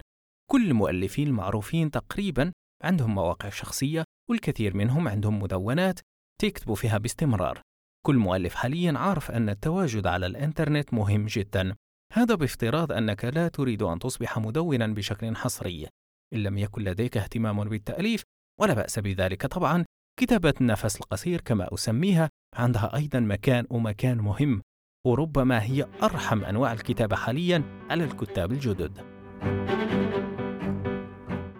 كل 0.51 0.69
المؤلفين 0.69 1.29
المعروفين 1.29 1.91
تقريبا 1.91 2.53
عندهم 2.85 3.15
مواقع 3.15 3.49
شخصية 3.49 4.05
والكثير 4.31 4.77
منهم 4.77 5.09
عندهم 5.09 5.43
مدونات 5.43 6.01
تكتبوا 6.41 6.75
فيها 6.75 6.99
باستمرار. 6.99 7.63
كل 8.07 8.17
مؤلف 8.17 8.55
حاليا 8.55 8.99
عارف 8.99 9.31
أن 9.31 9.49
التواجد 9.49 10.07
على 10.07 10.27
الإنترنت 10.27 10.95
مهم 10.95 11.27
جدا. 11.27 11.75
هذا 12.13 12.35
بافتراض 12.35 12.93
أنك 12.93 13.25
لا 13.25 13.49
تريد 13.49 13.83
أن 13.83 13.99
تصبح 13.99 14.39
مدونا 14.39 14.87
بشكل 14.87 15.37
حصري. 15.37 15.89
إن 16.35 16.43
لم 16.43 16.59
يكن 16.59 16.83
لديك 16.83 17.17
اهتمام 17.17 17.65
بالتأليف 17.65 18.23
ولا 18.61 18.75
بأس 18.75 18.99
بذلك. 18.99 19.47
طبعا 19.47 19.85
كتابة 20.21 20.55
النفس 20.61 20.97
القصير 20.97 21.41
كما 21.41 21.75
أسميها 21.75 22.29
عندها 22.55 22.97
أيضا 22.97 23.21
مكان 23.21 23.67
ومكان 23.71 24.19
مهم 24.19 24.63
وربما 25.07 25.63
هي 25.63 25.87
أرحم 26.03 26.45
أنواع 26.45 26.73
الكتابة 26.73 27.17
حاليا 27.17 27.63
على 27.91 28.05
الكتاب 28.05 28.53
الجدد. 28.53 28.99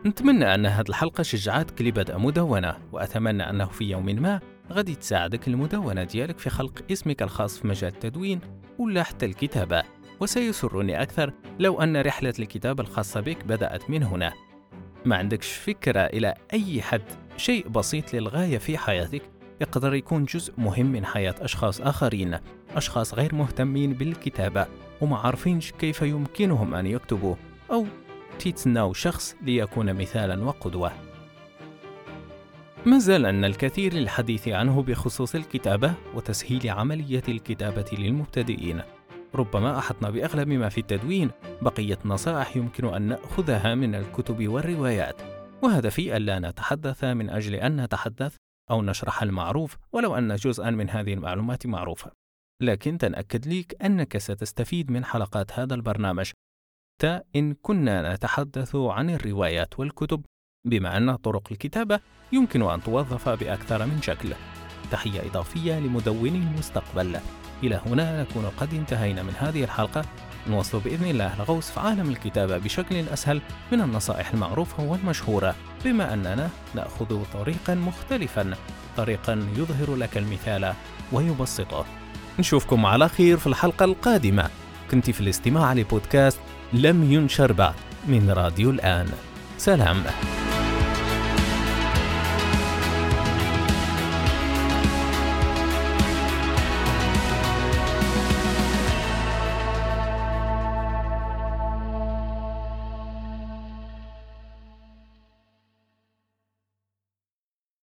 نتمنى 0.07 0.55
أن 0.55 0.67
هذه 0.67 0.89
الحلقة 0.89 1.23
شجعتك 1.23 1.83
لبدء 1.83 2.19
مدونة 2.19 2.79
وأتمنى 2.93 3.51
أنه 3.51 3.67
في 3.67 3.85
يوم 3.85 4.07
ما 4.07 4.41
غادي 4.73 4.95
تساعدك 4.95 5.49
المدونة 5.49 6.05
ديالك 6.05 6.39
في 6.39 6.51
خلق 6.51 6.85
اسمك 6.93 7.23
الخاص 7.23 7.59
في 7.59 7.67
مجال 7.67 7.93
التدوين 7.93 8.41
ولا 8.79 9.03
حتى 9.03 9.27
الكتابة. 9.27 9.83
وسيسرني 10.21 11.03
أكثر 11.03 11.33
لو 11.59 11.83
أن 11.83 11.97
رحلة 11.97 12.35
الكتابة 12.39 12.83
الخاصة 12.83 13.21
بك 13.21 13.45
بدأت 13.45 13.91
من 13.91 14.03
هنا. 14.03 14.48
ما 15.09 15.17
عندكش 15.17 15.53
فكرة 15.53 16.01
إلى 16.01 16.35
أي 16.53 16.83
حد 16.83 17.03
شيء 17.37 17.69
بسيط 17.69 18.15
للغاية 18.15 18.59
في 18.59 18.79
حياتك 18.79 19.23
يقدر 19.61 19.95
يكون 19.95 20.25
جزء 20.25 20.53
مهم 20.59 20.87
من 20.87 21.07
حياة 21.07 21.35
أشخاص 21.41 21.81
آخرين 21.81 22.39
أشخاص 22.77 23.15
غير 23.15 23.35
مهتمين 23.35 23.93
بالكتابة 23.93 24.67
وما 25.01 25.17
عارفينش 25.17 25.73
كيف 25.73 26.03
يمكنهم 26.03 26.75
أن 26.75 26.87
يكتبوا 26.87 27.35
أو 27.71 27.87
تيتسناو 28.39 28.93
شخص 28.93 29.37
ليكون 29.43 29.95
مثالا 29.95 30.45
وقدوة. 30.45 30.93
ما 32.87 32.99
زال 32.99 33.27
أن 33.27 33.45
الكثير 33.45 33.95
للحديث 33.95 34.49
عنه 34.49 34.83
بخصوص 34.83 35.35
الكتابة 35.35 35.95
وتسهيل 36.15 36.71
عملية 36.71 37.23
الكتابة 37.29 37.87
للمبتدئين. 37.93 38.83
ربما 39.35 39.79
أحطنا 39.79 40.11
بأغلب 40.11 40.49
ما 40.49 40.69
في 40.69 40.79
التدوين. 40.79 41.31
بقية 41.63 41.99
نصائح 42.05 42.57
يمكن 42.57 42.95
أن 42.95 43.03
نأخذها 43.03 43.75
من 43.75 43.95
الكتب 43.95 44.49
والروايات. 44.49 45.23
وهدفي 45.63 46.17
ألا 46.17 46.39
نتحدث 46.39 47.05
من 47.05 47.31
أجل 47.31 47.55
أن 47.55 47.81
نتحدث 47.81 48.37
أو 48.71 48.83
نشرح 48.83 49.23
المعروف 49.23 49.77
ولو 49.93 50.15
أن 50.15 50.37
جزءا 50.37 50.71
من 50.71 50.91
هذه 50.91 51.15
المعلومات 51.15 51.67
معروفة. 51.67 52.13
لكن 52.63 52.99
تنأكد 52.99 53.47
ليك 53.47 53.83
أنك 53.85 54.19
ستستفيد 54.19 54.91
من 54.91 55.05
حلقات 55.05 55.59
هذا 55.59 55.75
البرنامج. 55.75 56.31
حتى 56.99 57.21
إن 57.37 57.55
كنا 57.63 58.15
نتحدث 58.15 58.77
عن 58.77 59.11
الروايات 59.11 59.79
والكتب. 59.79 60.25
بما 60.67 60.97
أن 60.97 61.17
طرق 61.17 61.49
الكتابة 61.51 62.01
يمكن 62.33 62.63
أن 62.63 62.83
توظف 62.83 63.29
بأكثر 63.29 63.87
من 63.87 64.03
شكل. 64.03 64.35
تحية 64.91 65.21
إضافية 65.31 65.79
لمدوني 65.79 66.39
المستقبل. 66.39 67.21
إلى 67.63 67.81
هنا 67.87 68.23
نكون 68.23 68.51
قد 68.61 68.75
انتهينا 68.75 69.23
من 69.23 69.33
هذه 69.39 69.65
الحلقة. 69.65 70.05
نوصل 70.49 70.79
بإذن 70.79 71.07
الله 71.07 71.35
الغوص 71.35 71.71
في 71.71 71.81
عالم 71.81 72.11
الكتابة 72.11 72.59
بشكل 72.59 73.09
أسهل 73.09 73.41
من 73.73 73.81
النصائح 73.81 74.31
المعروفة 74.31 74.83
والمشهورة 74.83 75.55
بما 75.85 76.15
أننا 76.15 76.51
نأخذ 76.75 77.25
طريقا 77.35 77.75
مختلفا 77.75 78.55
طريقا 78.97 79.47
يظهر 79.57 79.97
لك 79.97 80.19
المثال 80.19 80.73
ويبسطه. 81.13 81.85
نشوفكم 82.39 82.87
على 82.87 83.09
خير 83.09 83.37
في 83.37 83.47
الحلقة 83.47 83.85
القادمة. 83.85 84.51
كنت 84.91 85.11
في 85.11 85.21
الاستماع 85.21 85.73
لبودكاست 85.73 86.39
لم 86.73 87.13
ينشر 87.13 87.53
بعد 87.53 87.75
من 88.07 88.31
راديو 88.31 88.71
الآن. 88.71 89.09
سلام. 89.59 90.05